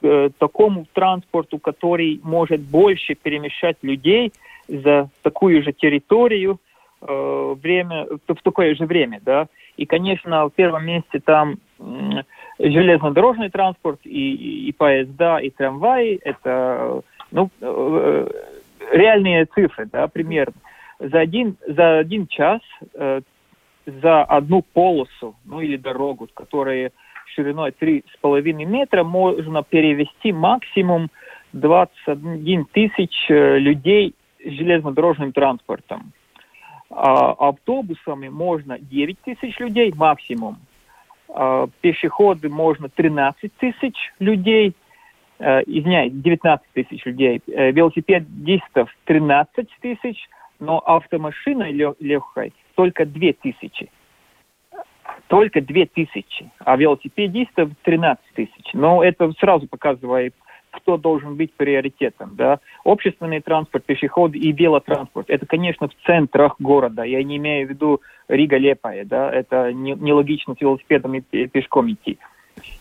в 0.00 0.06
э, 0.06 0.30
такому 0.38 0.86
транспорту, 0.92 1.58
который 1.58 2.20
может 2.22 2.60
больше 2.60 3.16
перемещать 3.16 3.78
людей 3.82 4.32
за 4.68 5.10
такую 5.22 5.64
же 5.64 5.72
территорию, 5.72 6.60
э, 7.00 7.54
время, 7.62 8.06
в 8.26 8.42
такое 8.42 8.74
же 8.74 8.86
время, 8.86 9.20
да. 9.24 9.48
И, 9.76 9.86
конечно, 9.86 10.46
в 10.46 10.50
первом 10.50 10.86
месте 10.86 11.20
там 11.20 11.58
железнодорожный 12.58 13.50
транспорт 13.50 14.00
и, 14.04 14.34
и, 14.34 14.68
и 14.68 14.72
поезда, 14.72 15.38
и 15.38 15.50
трамваи. 15.50 16.18
Это, 16.24 17.02
ну, 17.30 17.50
э, 17.60 18.28
реальные 18.92 19.46
цифры, 19.46 19.86
да, 19.90 20.08
примерно. 20.08 20.54
За 20.98 21.20
один, 21.20 21.56
за 21.66 21.98
один 21.98 22.26
час 22.26 22.60
э, 22.94 23.20
за 24.02 24.22
одну 24.24 24.62
полосу, 24.62 25.34
ну 25.44 25.60
или 25.60 25.76
дорогу, 25.76 26.28
которая 26.34 26.92
шириной 27.34 27.72
3,5 27.80 28.52
метра, 28.64 29.04
можно 29.04 29.62
перевести 29.62 30.32
максимум 30.32 31.08
21 31.52 32.66
тысяч 32.66 33.26
людей 33.28 34.14
железнодорожным 34.44 35.32
транспортом. 35.32 36.12
А 37.00 37.30
автобусами 37.50 38.28
можно 38.28 38.76
9 38.76 39.20
тысяч 39.20 39.56
людей 39.60 39.92
максимум. 39.94 40.56
А 41.28 41.68
пешеходы 41.80 42.48
можно 42.48 42.88
13 42.88 43.52
тысяч 43.56 43.94
людей. 44.18 44.74
Э, 45.38 45.60
извиняюсь, 45.64 46.12
19 46.12 46.66
тысяч 46.72 47.04
людей. 47.06 47.40
Э, 47.46 47.70
велосипедистов 47.70 48.90
13 49.04 49.68
тысяч, 49.80 50.28
но 50.58 50.80
автомашина 50.80 51.70
легкой 51.70 52.52
только 52.74 53.06
2 53.06 53.32
тысячи. 53.34 53.88
Только 55.28 55.60
2 55.60 55.86
тысячи, 55.94 56.50
а 56.58 56.76
велосипедистов 56.76 57.70
13 57.82 58.24
тысяч. 58.34 58.72
Но 58.72 59.04
это 59.04 59.30
сразу 59.38 59.68
показывает 59.68 60.34
кто 60.78 60.96
должен 60.96 61.36
быть 61.36 61.52
приоритетом. 61.52 62.32
Да? 62.34 62.60
Общественный 62.84 63.40
транспорт, 63.40 63.84
пешеходы 63.84 64.38
и 64.38 64.52
велотранспорт. 64.52 65.28
Это, 65.28 65.46
конечно, 65.46 65.88
в 65.88 66.06
центрах 66.06 66.56
города. 66.58 67.02
Я 67.02 67.22
не 67.22 67.36
имею 67.36 67.66
в 67.66 67.70
виду 67.70 68.00
Рига-Лепая. 68.28 69.04
Да? 69.04 69.30
Это 69.30 69.72
нелогично 69.72 70.54
с 70.54 70.60
велосипедом 70.60 71.14
и 71.14 71.20
пешком 71.20 71.90
идти. 71.90 72.18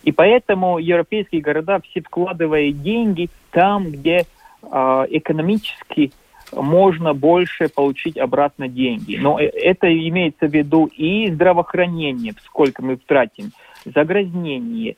И 0.04 0.12
поэтому 0.12 0.80
европейские 0.80 1.42
города 1.42 1.80
все 1.82 2.02
вкладывают 2.02 2.82
деньги 2.82 3.30
там, 3.52 3.92
где 3.92 4.26
э, 4.64 5.06
экономически 5.10 6.12
можно 6.54 7.14
больше 7.14 7.70
получить 7.70 8.18
обратно 8.18 8.68
деньги. 8.68 9.18
Но 9.18 9.40
э, 9.40 9.46
это 9.46 9.88
имеется 9.88 10.48
в 10.48 10.54
виду 10.54 10.86
и 10.86 11.32
здравоохранение, 11.32 12.34
сколько 12.46 12.84
мы 12.84 12.98
тратим, 12.98 13.52
загрязнение, 13.86 14.96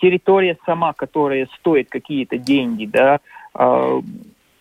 территория 0.00 0.56
сама, 0.66 0.92
которая 0.92 1.48
стоит 1.58 1.88
какие-то 1.90 2.38
деньги, 2.38 2.86
да, 2.86 3.20
э, 3.58 4.00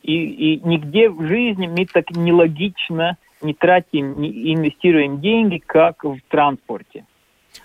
и, 0.03 0.13
и 0.13 0.61
нигде 0.67 1.09
в 1.09 1.25
жизни 1.25 1.67
мы 1.67 1.85
так 1.85 2.11
нелогично 2.11 3.17
не 3.41 3.53
тратим, 3.53 4.19
не 4.19 4.53
инвестируем 4.53 5.21
деньги, 5.21 5.61
как 5.65 6.03
в 6.03 6.19
транспорте. 6.29 7.05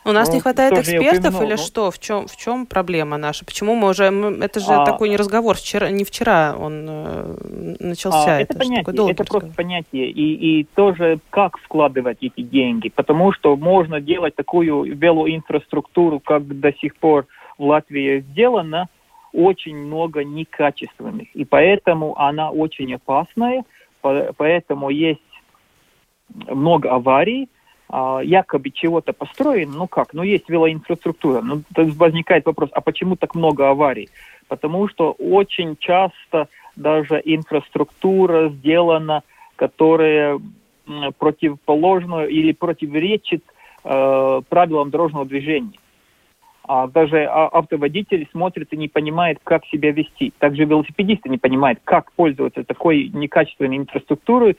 У 0.05 0.13
нас 0.13 0.29
ну, 0.29 0.35
не 0.35 0.41
хватает 0.41 0.73
экспертов 0.75 1.41
или 1.43 1.53
ну, 1.53 1.57
что? 1.57 1.91
В 1.91 1.99
чем, 1.99 2.27
в 2.27 2.37
чем 2.37 2.67
проблема 2.67 3.17
наша? 3.17 3.45
Почему 3.45 3.75
мы 3.75 3.89
уже... 3.89 4.05
Это 4.05 4.61
же 4.61 4.73
а, 4.73 4.85
такой 4.85 5.09
не 5.09 5.17
разговор. 5.17 5.57
Вчера, 5.57 5.91
не 5.91 6.05
вчера 6.05 6.55
он 6.59 6.87
э, 6.89 7.77
начался. 7.81 8.37
А, 8.37 8.41
это, 8.41 8.55
это 8.55 8.59
понятие, 8.59 8.83
это 8.83 8.93
разговор. 8.93 9.41
просто 9.41 9.51
понятие. 9.57 10.11
И, 10.11 10.61
и 10.61 10.65
тоже 10.75 11.21
как 11.31 11.59
вкладывать 11.59 12.19
эти 12.21 12.43
деньги. 12.43 12.91
Потому 12.91 13.33
что 13.33 13.57
можно 13.57 14.01
делать 14.01 14.35
такую 14.35 14.95
велоинфраструктуру, 14.95 16.21
как 16.21 16.47
до 16.47 16.73
сих 16.75 16.97
пор 16.97 17.27
в 17.59 17.65
Латвии 17.65 18.21
сделано, 18.21 18.89
очень 19.33 19.77
много 19.77 20.25
некачественных. 20.25 21.29
И 21.35 21.45
поэтому 21.45 22.19
она 22.19 22.51
очень 22.51 22.95
опасная, 22.95 23.65
поэтому 24.01 24.91
есть 24.91 25.21
много 26.49 26.91
аварий, 26.91 27.49
а, 27.91 28.21
якобы 28.21 28.71
чего-то 28.71 29.13
построено, 29.13 29.73
ну 29.73 29.87
как, 29.87 30.13
ну 30.13 30.23
есть 30.23 30.49
велоинфраструктура. 30.49 31.41
Ну, 31.41 31.63
возникает 31.75 32.47
вопрос, 32.47 32.71
а 32.73 32.81
почему 32.81 33.17
так 33.17 33.35
много 33.35 33.69
аварий? 33.71 34.09
Потому 34.47 34.89
что 34.89 35.13
очень 35.13 35.77
часто 35.79 36.49
даже 36.77 37.21
инфраструктура 37.25 38.51
сделана, 38.51 39.23
которая 39.57 40.39
противоположную 41.19 42.29
или 42.29 42.53
противоречит 42.53 43.45
э, 43.85 44.41
правилам 44.49 44.91
дорожного 44.91 45.27
движения 45.27 45.79
а 46.69 46.87
даже 46.87 47.25
автоводитель 47.25 48.29
смотрит 48.31 48.75
и 48.75 48.77
не 48.77 48.89
понимает, 48.89 49.39
как 49.43 49.65
себя 49.67 49.91
вести. 49.91 50.35
Также 50.39 50.67
велосипедисты 50.67 51.31
не 51.31 51.39
понимают, 51.39 51.81
как 51.83 52.13
пользоваться 52.13 52.63
такой 52.63 53.09
некачественной 53.09 53.79
инфраструктурой, 53.79 54.59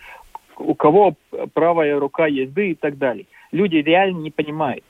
у 0.58 0.74
кого 0.74 1.14
правая 1.54 2.00
рука 2.00 2.26
езды 2.26 2.72
и 2.72 2.76
так 2.76 2.98
далее. 2.98 3.28
Люди 3.52 3.76
реально 3.76 4.22
не 4.22 4.32
понимают. 4.32 4.84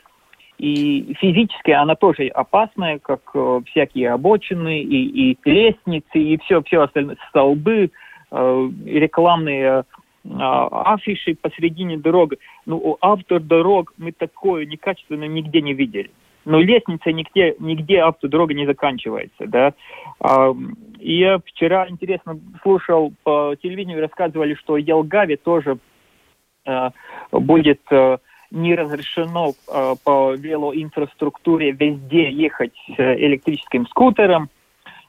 И 0.59 1.13
физически 1.19 1.71
она 1.71 1.95
тоже 1.95 2.27
опасная, 2.27 2.99
как 2.99 3.21
э, 3.33 3.61
всякие 3.67 4.11
обочины 4.11 4.81
и, 4.81 5.31
и 5.31 5.37
лестницы, 5.43 6.19
и 6.19 6.37
все, 6.37 6.61
все 6.63 6.83
остальное, 6.83 7.17
столбы, 7.29 7.91
э, 8.31 8.69
рекламные 8.85 9.83
э, 9.83 9.83
афиши 10.23 11.35
посередине 11.35 11.97
дороги. 11.97 12.37
Ну, 12.65 12.97
автор 13.01 13.41
дорог 13.41 13.93
мы 13.97 14.13
такое 14.13 14.65
некачественно 14.65 15.25
нигде 15.25 15.61
не 15.61 15.73
видели 15.73 16.11
но 16.45 16.59
лестница 16.59 17.11
нигде, 17.11 17.55
нигде 17.59 18.01
автодорога 18.01 18.53
не 18.53 18.65
заканчивается, 18.65 19.45
да. 19.45 19.73
И 20.99 21.13
я 21.13 21.39
вчера, 21.45 21.87
интересно, 21.89 22.39
слушал 22.61 23.13
по 23.23 23.55
телевидению, 23.61 24.01
рассказывали, 24.01 24.53
что 24.55 24.77
Елгаве 24.77 25.37
тоже 25.37 25.77
а, 26.65 26.91
будет 27.31 27.81
а, 27.91 28.19
не 28.51 28.75
разрешено 28.75 29.53
а, 29.67 29.95
по 30.03 30.33
велоинфраструктуре 30.33 31.71
везде 31.71 32.29
ехать 32.29 32.77
электрическим 32.97 33.87
скутером, 33.87 34.49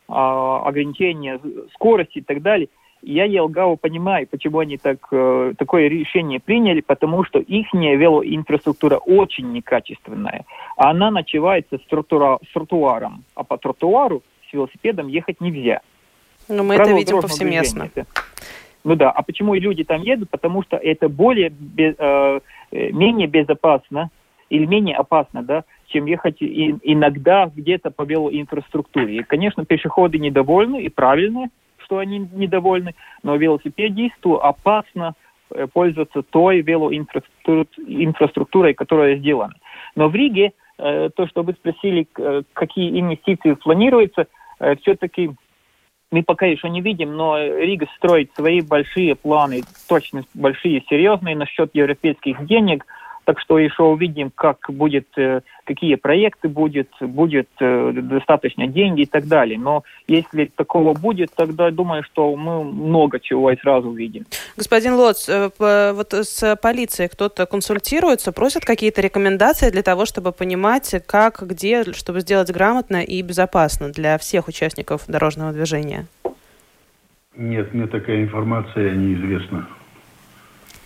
ограничение 0.08 1.40
скорости 1.72 2.18
и 2.18 2.22
так 2.22 2.42
далее. 2.42 2.68
Я 3.02 3.24
Елгаву 3.24 3.76
понимаю, 3.76 4.26
почему 4.30 4.58
они 4.58 4.76
так, 4.76 4.98
э, 5.10 5.54
такое 5.56 5.88
решение 5.88 6.38
приняли, 6.38 6.82
потому 6.82 7.24
что 7.24 7.38
их 7.38 7.72
велоинфраструктура 7.72 8.98
очень 8.98 9.52
некачественная. 9.52 10.44
Она 10.76 11.10
начивается 11.10 11.78
с, 11.78 11.82
тротуара, 11.88 12.38
с 12.48 12.52
тротуаром, 12.52 13.24
а 13.34 13.42
по 13.42 13.56
тротуару 13.56 14.22
с 14.48 14.52
велосипедом 14.52 15.08
ехать 15.08 15.40
нельзя. 15.40 15.80
Ну, 16.48 16.62
мы 16.62 16.76
Правило 16.76 16.96
это 16.96 17.00
видим 17.00 17.20
повсеместно. 17.22 17.90
Это. 17.94 18.06
Ну 18.84 18.96
да, 18.96 19.10
а 19.10 19.22
почему 19.22 19.54
и 19.54 19.60
люди 19.60 19.84
там 19.84 20.02
едут? 20.02 20.30
Потому 20.30 20.62
что 20.62 20.76
это 20.76 21.08
более, 21.08 21.50
без, 21.50 21.94
э, 21.98 22.40
э, 22.70 22.90
менее 22.90 23.28
безопасно 23.28 24.10
или 24.50 24.66
менее 24.66 24.96
опасно, 24.96 25.42
да, 25.42 25.64
чем 25.86 26.06
ехать 26.06 26.42
и, 26.42 26.74
иногда 26.82 27.50
где-то 27.54 27.90
по 27.90 28.02
велоинфраструктуре. 28.02 29.16
И, 29.16 29.22
конечно, 29.22 29.64
пешеходы 29.64 30.18
недовольны 30.18 30.82
и 30.82 30.88
правильные, 30.88 31.50
что 31.90 31.98
они 31.98 32.28
недовольны, 32.32 32.94
но 33.24 33.34
велосипедисту 33.34 34.40
опасно 34.40 35.14
э, 35.50 35.66
пользоваться 35.66 36.22
той 36.22 36.60
велоинфраструктурой, 36.60 38.74
которая 38.74 39.16
сделана. 39.16 39.54
Но 39.96 40.08
в 40.08 40.14
Риге, 40.14 40.52
э, 40.78 41.10
то, 41.16 41.26
что 41.26 41.42
вы 41.42 41.54
спросили, 41.54 42.06
э, 42.16 42.42
какие 42.52 43.00
инвестиции 43.00 43.54
планируются, 43.54 44.28
все-таки 44.82 45.30
мы 46.12 46.22
пока 46.22 46.46
еще 46.46 46.68
не 46.68 46.82
видим, 46.82 47.16
но 47.16 47.38
Рига 47.38 47.86
строит 47.96 48.30
свои 48.36 48.60
большие 48.60 49.16
планы, 49.16 49.62
точно 49.88 50.22
большие, 50.34 50.84
серьезные 50.88 51.34
насчет 51.34 51.74
европейских 51.74 52.46
денег– 52.46 52.86
так 53.24 53.40
что 53.40 53.58
еще 53.58 53.82
увидим, 53.82 54.30
как 54.34 54.58
будет, 54.68 55.06
э, 55.16 55.40
какие 55.64 55.94
проекты 55.96 56.48
будет, 56.48 56.88
будет 57.00 57.48
э, 57.60 57.92
достаточно 57.94 58.66
деньги 58.66 59.02
и 59.02 59.06
так 59.06 59.26
далее. 59.26 59.58
Но 59.58 59.84
если 60.08 60.46
такого 60.46 60.94
будет, 60.94 61.30
тогда 61.34 61.70
думаю, 61.70 62.02
что 62.04 62.34
мы 62.36 62.64
много 62.64 63.20
чего 63.20 63.50
и 63.50 63.56
сразу 63.56 63.88
увидим. 63.88 64.26
Господин 64.56 64.94
Лоц, 64.94 65.28
э, 65.28 65.50
вот 65.58 66.12
с 66.12 66.56
полицией 66.56 67.08
кто-то 67.08 67.46
консультируется, 67.46 68.32
просят 68.32 68.64
какие-то 68.64 69.00
рекомендации 69.00 69.70
для 69.70 69.82
того, 69.82 70.06
чтобы 70.06 70.32
понимать, 70.32 70.94
как, 71.06 71.42
где, 71.42 71.84
чтобы 71.92 72.20
сделать 72.20 72.50
грамотно 72.50 73.02
и 73.02 73.22
безопасно 73.22 73.90
для 73.90 74.18
всех 74.18 74.48
участников 74.48 75.04
дорожного 75.06 75.52
движения? 75.52 76.06
Нет, 77.36 77.72
мне 77.72 77.86
такая 77.86 78.22
информация 78.22 78.94
неизвестна. 78.94 79.66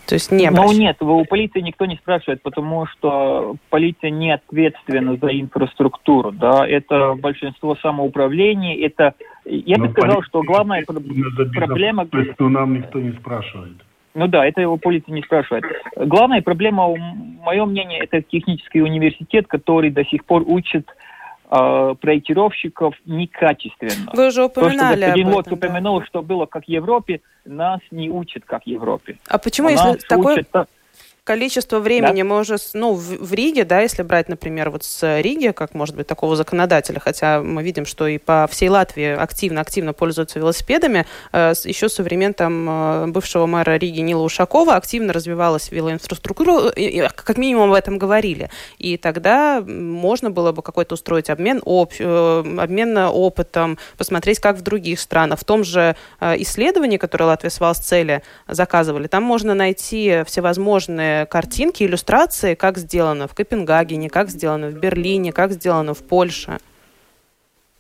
То 0.07 0.15
есть 0.15 0.31
не 0.31 0.51
Ну 0.51 0.73
нет, 0.73 1.01
у 1.01 1.25
полиции 1.25 1.61
никто 1.61 1.87
не 1.87 1.97
спрашивает, 1.97 2.43
потому 2.43 2.87
что 2.87 3.57
полиция 3.71 4.11
не 4.11 4.33
ответственна 4.33 5.17
за 5.17 5.29
инфраструктуру, 5.29 6.31
да, 6.33 6.67
это 6.67 7.15
большинство 7.15 7.77
самоуправления, 7.77 8.87
это, 8.87 9.15
я 9.45 9.79
Но 9.79 9.87
бы 9.87 9.93
сказал, 9.93 10.23
что 10.23 10.43
главная 10.43 10.85
проблема... 10.85 12.07
То 12.07 12.19
есть, 12.19 12.39
нам 12.39 12.75
никто 12.75 13.01
не 13.01 13.13
спрашивает. 13.13 13.77
Ну 14.15 14.29
да, 14.29 14.47
это 14.47 14.61
его 14.61 14.77
полиция 14.77 15.13
не 15.13 15.23
спрашивает. 15.23 15.65
Главная 15.97 16.41
проблема, 16.41 16.95
мое 17.43 17.65
мнение, 17.65 17.99
это 17.99 18.23
технический 18.23 18.81
университет, 18.81 19.47
который 19.49 19.91
до 19.91 20.05
сих 20.05 20.25
пор 20.25 20.45
учит 20.47 20.87
э, 20.89 20.93
проектировщиков 22.01 22.95
некачественно. 23.07 24.11
Вы 24.13 24.29
уже 24.29 24.45
упоминали 24.45 24.79
То, 24.79 24.97
что 24.97 25.07
господин 25.07 25.29
Лотц 25.29 25.53
упомянул, 25.53 26.01
да. 26.01 26.07
что 26.07 26.23
было 26.23 26.47
как 26.47 26.65
в 26.65 26.69
Европе, 26.69 27.21
нас 27.45 27.81
не 27.91 28.11
учат 28.11 28.45
как 28.45 28.65
в 28.65 28.67
Европе. 28.67 29.19
А 29.29 29.39
почему, 29.39 29.69
а 29.69 29.71
если 29.73 30.07
такой... 30.09 30.41
Учат... 30.41 30.69
количество 31.25 31.79
времени 31.81 32.23
да. 32.23 32.29
мы 32.29 32.41
уже, 32.41 32.57
ну, 32.75 32.93
в, 32.93 33.01
в 33.01 33.33
Риге, 33.33 33.65
да, 33.65 33.81
если 33.81 34.03
брать, 34.03 34.29
например, 34.29 34.69
вот 34.69 34.85
с 34.85 35.21
Риги, 35.21 35.53
как 35.53 35.73
может 35.75 35.97
быть 35.97 36.07
такого 36.07 36.37
законодателя, 36.37 37.01
хотя 37.01 37.41
мы 37.41 37.63
видим, 37.63 37.87
что 37.87 38.07
и 38.07 38.19
по 38.19 38.47
всей 38.51 38.69
Латвии 38.69 39.17
активно-активно 39.17 39.95
пользуются 39.95 40.39
велосипедами, 40.39 41.07
э, 41.33 41.55
еще 41.65 41.89
со 41.89 42.03
времен 42.03 42.35
там 42.35 42.69
э, 42.69 43.07
бывшего 43.07 43.47
мэра 43.47 43.77
Риги 43.77 44.01
Нила 44.01 44.23
Ушакова 44.23 44.77
активно 44.77 45.15
развивалась 45.15 45.71
велоинфраструктура, 45.71 46.69
и, 46.69 47.09
как 47.15 47.39
минимум 47.39 47.71
об 47.71 47.75
этом 47.75 47.97
говорили. 47.97 48.51
И 48.79 48.99
тогда 48.99 49.63
можно 49.67 50.31
было 50.31 50.53
бы 50.53 50.61
какой-то 50.63 50.95
устроить 50.95 51.31
обмен, 51.31 51.63
об, 51.65 51.91
э, 51.99 52.57
обмен 52.59 52.99
опытом, 52.99 53.79
посмотреть, 53.97 54.41
как 54.41 54.57
в 54.57 54.61
других 54.61 55.01
странах. 55.01 55.41
В 55.41 55.45
том 55.45 55.65
же 55.65 55.97
исследовании, 56.21 56.99
которое 56.99 57.25
Латвия 57.25 57.51
с 57.51 57.79
цели 57.79 58.23
заказывали, 58.47 59.07
там 59.07 59.23
можно 59.23 59.55
найти 59.55 60.23
всевозможные 60.27 61.14
картинки, 61.31 61.85
иллюстрации, 61.85 62.55
как 62.55 62.79
сделано 62.79 63.27
в 63.27 63.35
Копенгагене, 63.35 64.09
как 64.11 64.29
сделано 64.29 64.69
в 64.69 64.79
Берлине, 64.79 65.33
как 65.33 65.53
сделано 65.53 65.95
в 65.95 66.03
Польше. 66.03 66.59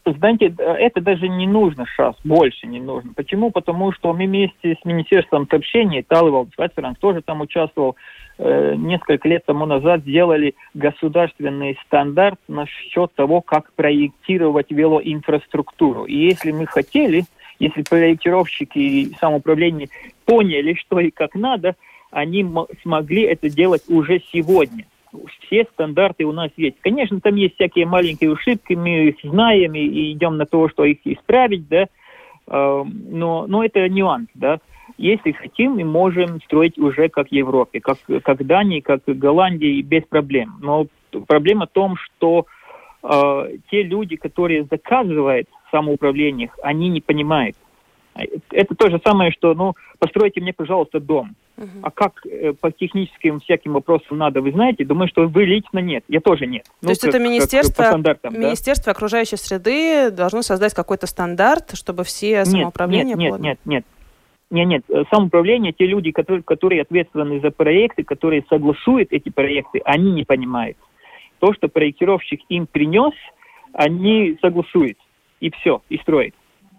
Знаете, 0.06 0.54
это 0.58 1.00
даже 1.00 1.28
не 1.28 1.46
нужно 1.46 1.86
сейчас, 1.86 2.14
больше 2.24 2.66
не 2.66 2.78
нужно. 2.78 3.12
Почему? 3.14 3.50
Потому 3.50 3.90
что 3.92 4.12
мы 4.12 4.26
вместе 4.26 4.76
с 4.80 4.84
Министерством 4.84 5.48
сообщений, 5.48 6.02
Талывал 6.02 6.46
Франц 6.54 6.98
тоже 6.98 7.22
там 7.22 7.40
участвовал, 7.40 7.96
э, 8.36 8.74
несколько 8.76 9.26
лет 9.26 9.46
тому 9.46 9.64
назад 9.64 10.02
сделали 10.02 10.54
государственный 10.74 11.78
стандарт 11.86 12.38
насчет 12.48 13.14
того, 13.14 13.40
как 13.40 13.72
проектировать 13.72 14.70
велоинфраструктуру. 14.70 16.04
И 16.04 16.14
если 16.14 16.52
мы 16.52 16.66
хотели, 16.66 17.24
если 17.58 17.80
проектировщики 17.82 18.78
и 18.78 19.14
самоуправление 19.18 19.88
поняли, 20.26 20.74
что 20.74 21.00
и 21.00 21.10
как 21.10 21.34
надо, 21.34 21.76
они 22.14 22.46
смогли 22.82 23.22
это 23.22 23.50
делать 23.50 23.82
уже 23.88 24.20
сегодня 24.32 24.86
все 25.46 25.64
стандарты 25.72 26.24
у 26.24 26.32
нас 26.32 26.50
есть. 26.56 26.76
Конечно, 26.80 27.20
там 27.20 27.36
есть 27.36 27.54
всякие 27.54 27.86
маленькие 27.86 28.32
ошибки, 28.32 28.74
мы 28.74 29.08
их 29.08 29.16
знаем 29.22 29.74
и 29.74 30.12
идем 30.12 30.36
на 30.36 30.46
то, 30.46 30.68
что 30.68 30.84
их 30.84 30.98
исправить, 31.04 31.68
да, 31.68 31.86
но, 32.46 33.46
но 33.46 33.64
это 33.64 33.88
нюанс, 33.88 34.28
да. 34.34 34.58
Если 34.98 35.32
хотим, 35.32 35.72
мы 35.72 35.84
можем 35.84 36.40
строить 36.42 36.78
уже 36.78 37.08
как 37.08 37.28
в 37.28 37.32
Европе, 37.32 37.80
как, 37.80 37.98
как 38.22 38.46
Дании, 38.46 38.80
как 38.80 39.02
Голландии, 39.06 39.80
без 39.82 40.02
проблем. 40.04 40.58
Но 40.60 40.86
проблема 41.26 41.66
в 41.66 41.70
том, 41.70 41.96
что 41.96 42.46
э, 43.02 43.56
те 43.70 43.82
люди, 43.82 44.16
которые 44.16 44.64
заказывают 44.64 45.48
самоуправление, 45.70 46.50
они 46.62 46.90
не 46.90 47.00
понимают. 47.00 47.56
Это 48.14 48.74
то 48.76 48.90
же 48.90 49.00
самое, 49.04 49.32
что, 49.32 49.54
ну, 49.54 49.74
постройте 49.98 50.40
мне, 50.40 50.52
пожалуйста, 50.52 51.00
дом. 51.00 51.34
Uh-huh. 51.56 51.66
А 51.82 51.90
как 51.90 52.24
э, 52.24 52.52
по 52.52 52.70
техническим 52.70 53.40
всяким 53.40 53.72
вопросам 53.72 54.18
надо, 54.18 54.40
вы 54.40 54.52
знаете? 54.52 54.84
Думаю, 54.84 55.08
что 55.08 55.26
вы 55.26 55.44
лично 55.44 55.80
нет. 55.80 56.04
Я 56.08 56.20
тоже 56.20 56.46
нет. 56.46 56.64
То 56.64 56.70
ну, 56.82 56.88
есть 56.90 57.00
как, 57.00 57.10
это 57.10 57.18
министерство, 57.18 57.96
министерство 58.30 58.86
да? 58.86 58.90
окружающей 58.92 59.36
среды 59.36 60.10
должно 60.12 60.42
создать 60.42 60.74
какой-то 60.74 61.06
стандарт, 61.08 61.72
чтобы 61.74 62.04
все 62.04 62.44
самоуправления... 62.44 63.16
Нет, 63.16 63.32
нет, 63.32 63.40
нет, 63.40 63.58
нет. 63.64 63.84
Нет, 64.50 64.68
нет, 64.68 64.84
э, 64.88 65.02
самоуправление, 65.10 65.72
те 65.72 65.86
люди, 65.86 66.12
которые, 66.12 66.44
которые 66.44 66.82
ответственны 66.82 67.40
за 67.40 67.50
проекты, 67.50 68.04
которые 68.04 68.44
согласуют 68.48 69.08
эти 69.10 69.28
проекты, 69.28 69.80
они 69.84 70.12
не 70.12 70.24
понимают. 70.24 70.76
То, 71.40 71.52
что 71.54 71.66
проектировщик 71.66 72.40
им 72.48 72.68
принес, 72.68 73.14
они 73.72 74.38
согласуют. 74.40 74.98
И 75.40 75.50
все, 75.50 75.82
и 75.88 75.98
строят 75.98 76.34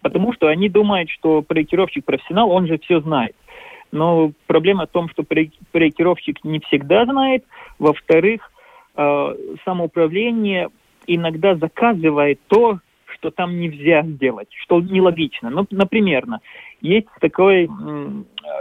потому 0.05 0.33
что 0.33 0.49
они 0.49 0.69
думают, 0.69 1.09
что 1.09 1.41
проектировщик 1.41 2.05
профессионал, 2.05 2.51
он 2.51 2.67
же 2.67 2.77
все 2.77 3.01
знает. 3.01 3.35
Но 3.91 4.33
проблема 4.45 4.85
в 4.85 4.91
том, 4.91 5.09
что 5.09 5.23
проектировщик 5.23 6.43
не 6.43 6.59
всегда 6.59 7.05
знает. 7.05 7.43
Во-вторых, 7.79 8.51
э, 8.95 9.35
самоуправление 9.65 10.69
иногда 11.07 11.55
заказывает 11.55 12.39
то, 12.49 12.81
что 13.15 13.31
там 13.31 13.59
нельзя 13.59 14.03
сделать, 14.03 14.49
что 14.61 14.79
нелогично. 14.79 15.49
Ну, 15.49 15.65
например, 15.71 16.27
есть 16.81 17.07
такая 17.19 17.67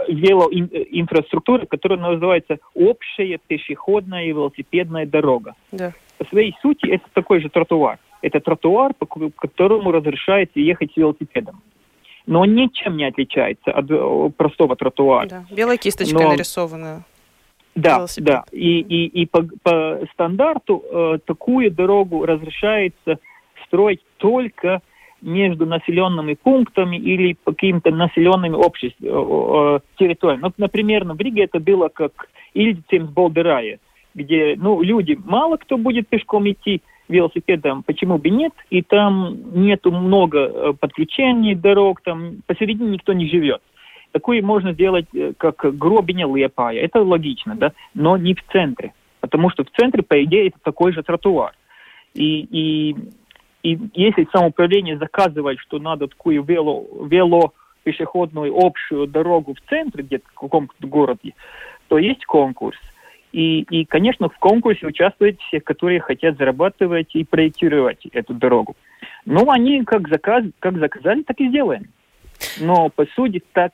велоинфраструктура, 0.07 1.67
которая 1.67 1.99
называется 1.99 2.57
общая 2.73 3.37
пешеходная 3.45 4.25
и 4.25 4.29
велосипедная 4.29 5.05
дорога. 5.05 5.53
Да. 5.71 5.93
По 6.17 6.25
своей 6.25 6.55
сути 6.63 6.87
это 6.87 7.05
такой 7.13 7.39
же 7.39 7.49
тротуар 7.49 7.99
это 8.21 8.39
тротуар, 8.39 8.93
по 8.93 9.05
которому 9.05 9.91
разрешается 9.91 10.59
ехать 10.59 10.95
велосипедом. 10.95 11.61
Но 12.25 12.41
он 12.41 12.55
ничем 12.55 12.97
не 12.97 13.05
отличается 13.05 13.71
от 13.71 13.85
э, 13.89 14.29
простого 14.35 14.75
тротуара. 14.75 15.27
Да. 15.27 15.45
Белая 15.51 15.77
кисточка 15.77 16.17
Но... 16.17 16.31
нарисована. 16.31 17.03
Да, 17.75 17.97
велосипед. 17.97 18.25
да. 18.25 18.43
И, 18.51 18.79
и, 18.79 19.05
и 19.05 19.25
по, 19.25 19.45
по 19.61 19.99
стандарту 20.13 20.83
э, 20.89 21.17
такую 21.25 21.71
дорогу 21.71 22.25
разрешается 22.25 23.19
строить 23.65 24.01
только 24.17 24.81
между 25.21 25.65
населенными 25.65 26.35
пунктами 26.35 26.97
или 26.97 27.35
какими-то 27.43 27.91
населенными 27.91 28.55
обществами, 28.55 29.09
э, 29.09 29.75
э, 29.77 29.79
территориями. 29.97 30.53
Например, 30.57 31.03
в 31.03 31.19
Риге 31.19 31.43
это 31.43 31.59
было 31.59 31.89
как 31.89 32.29
Ильдицем 32.53 33.07
с 33.07 33.09
Болдерая, 33.09 33.79
где 34.13 34.55
ну, 34.57 34.81
люди, 34.81 35.17
мало 35.25 35.57
кто 35.57 35.77
будет 35.77 36.07
пешком 36.07 36.49
идти, 36.49 36.81
велосипедом, 37.07 37.83
почему 37.83 38.17
бы 38.17 38.29
нет, 38.29 38.53
и 38.69 38.81
там 38.81 39.37
нету 39.53 39.91
много 39.91 40.39
э, 40.39 40.73
подключений 40.79 41.55
дорог, 41.55 42.01
там 42.01 42.41
посередине 42.47 42.91
никто 42.91 43.13
не 43.13 43.27
живет. 43.27 43.61
Такое 44.11 44.41
можно 44.41 44.73
сделать, 44.73 45.07
э, 45.13 45.33
как 45.37 45.77
гробиня 45.77 46.27
Лепая. 46.27 46.79
Это 46.79 47.01
логично, 47.01 47.55
да, 47.55 47.73
но 47.93 48.17
не 48.17 48.33
в 48.33 48.43
центре. 48.51 48.93
Потому 49.19 49.49
что 49.49 49.63
в 49.63 49.71
центре, 49.71 50.03
по 50.03 50.23
идее, 50.23 50.47
это 50.47 50.57
такой 50.63 50.93
же 50.93 51.03
тротуар. 51.03 51.53
И, 52.13 52.41
и, 52.41 52.95
и 53.63 53.79
если 53.93 54.27
самоуправление 54.31 54.97
заказывает, 54.97 55.59
что 55.59 55.79
надо 55.79 56.07
такую 56.07 56.43
вело, 56.43 56.85
вело 57.05 57.53
пешеходную 57.83 58.53
общую 58.55 59.07
дорогу 59.07 59.53
в 59.53 59.69
центре, 59.69 60.03
где-то 60.03 60.25
в 60.31 60.39
каком-то 60.39 60.87
городе, 60.87 61.33
то 61.87 61.97
есть 61.97 62.25
конкурс. 62.25 62.77
И, 63.35 63.63
и, 63.63 63.83
конечно, 63.83 64.29
в 64.29 64.37
конкурсе 64.37 64.87
участвуют 64.87 65.41
все, 65.41 65.59
которые 65.59 65.99
хотят 65.99 66.37
зарабатывать 66.37 67.13
и 67.15 67.25
проектировать 67.25 68.05
эту 68.13 68.33
дорогу. 68.33 68.77
Ну, 69.25 69.51
они 69.51 69.83
как, 69.83 70.07
заказ, 70.07 70.45
как 70.59 70.77
заказали, 70.79 71.21
так 71.23 71.41
и 71.41 71.49
сделаем. 71.49 71.87
Но, 72.61 72.87
по 72.87 73.05
сути, 73.13 73.43
так, 73.51 73.73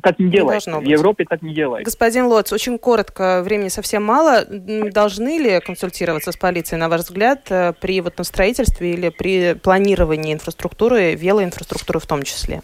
так 0.00 0.16
не 0.20 0.30
делается. 0.30 0.78
В 0.78 0.84
Европе 0.84 1.24
так 1.28 1.42
не 1.42 1.52
делается. 1.52 1.90
Господин 1.90 2.26
Лоц, 2.26 2.52
очень 2.52 2.78
коротко, 2.78 3.42
времени 3.42 3.66
совсем 3.66 4.04
мало. 4.04 4.44
Должны 4.44 5.38
ли 5.38 5.58
консультироваться 5.58 6.30
с 6.30 6.36
полицией, 6.36 6.78
на 6.78 6.88
ваш 6.88 7.00
взгляд, 7.00 7.50
э, 7.50 7.72
при 7.80 8.00
вот 8.02 8.16
на 8.16 8.22
строительстве 8.22 8.92
или 8.92 9.08
при 9.08 9.54
планировании 9.54 10.34
инфраструктуры, 10.34 11.16
велоинфраструктуры 11.16 11.98
в 11.98 12.06
том 12.06 12.22
числе? 12.22 12.60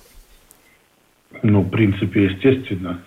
Ну, 1.43 1.63
в 1.63 1.71
принципе, 1.71 2.27
естественно. 2.27 3.03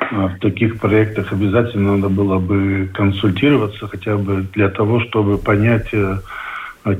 А 0.00 0.28
в 0.28 0.38
таких 0.38 0.78
проектах 0.78 1.32
обязательно 1.32 1.96
надо 1.96 2.08
было 2.08 2.38
бы 2.38 2.88
консультироваться 2.92 3.86
хотя 3.86 4.16
бы 4.16 4.46
для 4.52 4.68
того, 4.68 5.00
чтобы 5.00 5.38
понять 5.38 5.88
э, 5.92 6.18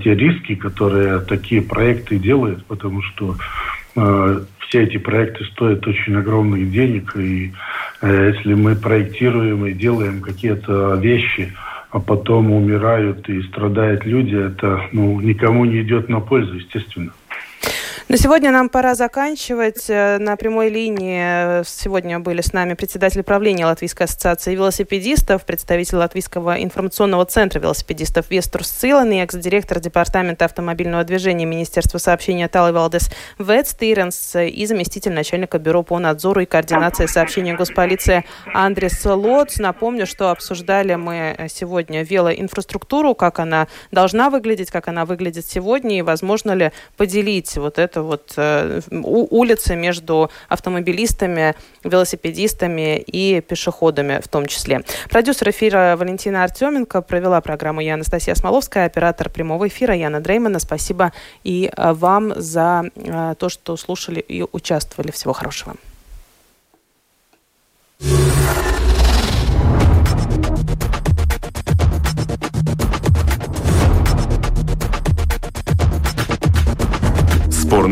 те 0.02 0.14
риски, 0.14 0.54
которые 0.54 1.20
такие 1.20 1.62
проекты 1.62 2.18
делают, 2.18 2.64
потому 2.66 3.02
что 3.02 3.36
э, 3.96 4.40
все 4.68 4.82
эти 4.82 4.96
проекты 4.98 5.44
стоят 5.44 5.86
очень 5.86 6.16
огромных 6.16 6.70
денег, 6.70 7.16
и 7.16 7.52
э, 8.00 8.32
если 8.34 8.54
мы 8.54 8.76
проектируем 8.76 9.66
и 9.66 9.72
делаем 9.72 10.20
какие-то 10.20 10.94
вещи, 10.94 11.52
а 11.90 12.00
потом 12.00 12.50
умирают 12.50 13.28
и 13.28 13.40
страдают 13.42 14.04
люди, 14.04 14.34
это 14.34 14.88
ну, 14.92 15.20
никому 15.20 15.64
не 15.64 15.82
идет 15.82 16.08
на 16.08 16.20
пользу, 16.20 16.56
естественно. 16.56 17.12
На 18.06 18.18
сегодня 18.18 18.50
нам 18.50 18.68
пора 18.68 18.94
заканчивать. 18.94 19.86
Э, 19.88 20.18
на 20.18 20.36
прямой 20.36 20.68
линии 20.68 21.60
э, 21.60 21.64
сегодня 21.66 22.20
были 22.20 22.42
с 22.42 22.52
нами 22.52 22.74
председатель 22.74 23.22
правления 23.22 23.64
Латвийской 23.64 24.02
ассоциации 24.02 24.54
велосипедистов, 24.54 25.46
представитель 25.46 25.96
Латвийского 25.96 26.62
информационного 26.62 27.24
центра 27.24 27.60
велосипедистов 27.60 28.30
Веструс 28.30 28.68
Цилан 28.68 29.10
и 29.10 29.20
экс-директор 29.20 29.80
Департамента 29.80 30.44
автомобильного 30.44 31.02
движения 31.04 31.46
Министерства 31.46 31.96
сообщения 31.96 32.46
Талы 32.46 32.72
Валдес 32.72 33.10
Вет 33.38 33.68
Стиренс 33.68 34.36
и 34.36 34.66
заместитель 34.66 35.12
начальника 35.12 35.58
Бюро 35.58 35.82
по 35.82 35.98
надзору 35.98 36.42
и 36.42 36.44
координации 36.44 37.06
сообщения 37.06 37.54
госполиции 37.54 38.26
Андрес 38.52 39.02
Лоц. 39.06 39.56
Напомню, 39.56 40.06
что 40.06 40.30
обсуждали 40.30 40.94
мы 40.94 41.48
сегодня 41.48 42.02
велоинфраструктуру, 42.02 43.14
как 43.14 43.38
она 43.38 43.66
должна 43.90 44.28
выглядеть, 44.28 44.70
как 44.70 44.88
она 44.88 45.06
выглядит 45.06 45.46
сегодня 45.46 45.98
и 45.98 46.02
возможно 46.02 46.52
ли 46.52 46.70
поделить 46.98 47.53
вот 47.60 47.78
это 47.78 47.94
это 47.94 48.02
вот 48.02 48.34
э, 48.36 48.80
улицы 48.90 49.76
между 49.76 50.30
автомобилистами, 50.48 51.54
велосипедистами 51.84 52.98
и 52.98 53.40
пешеходами 53.40 54.20
в 54.20 54.28
том 54.28 54.46
числе. 54.46 54.82
Продюсер 55.10 55.50
эфира 55.50 55.96
Валентина 55.96 56.42
Артеменко 56.42 57.02
провела 57.02 57.40
программу 57.40 57.80
я, 57.80 57.94
Анастасия 57.94 58.34
Смоловская, 58.34 58.86
оператор 58.86 59.30
прямого 59.30 59.68
эфира 59.68 59.94
Яна 59.94 60.20
Дреймана. 60.20 60.58
Спасибо 60.58 61.12
и 61.44 61.70
э, 61.76 61.92
вам 61.92 62.32
за 62.36 62.90
э, 62.96 63.34
то, 63.38 63.48
что 63.48 63.76
слушали 63.76 64.20
и 64.20 64.44
участвовали. 64.52 65.12
Всего 65.12 65.32
хорошего. 65.32 65.76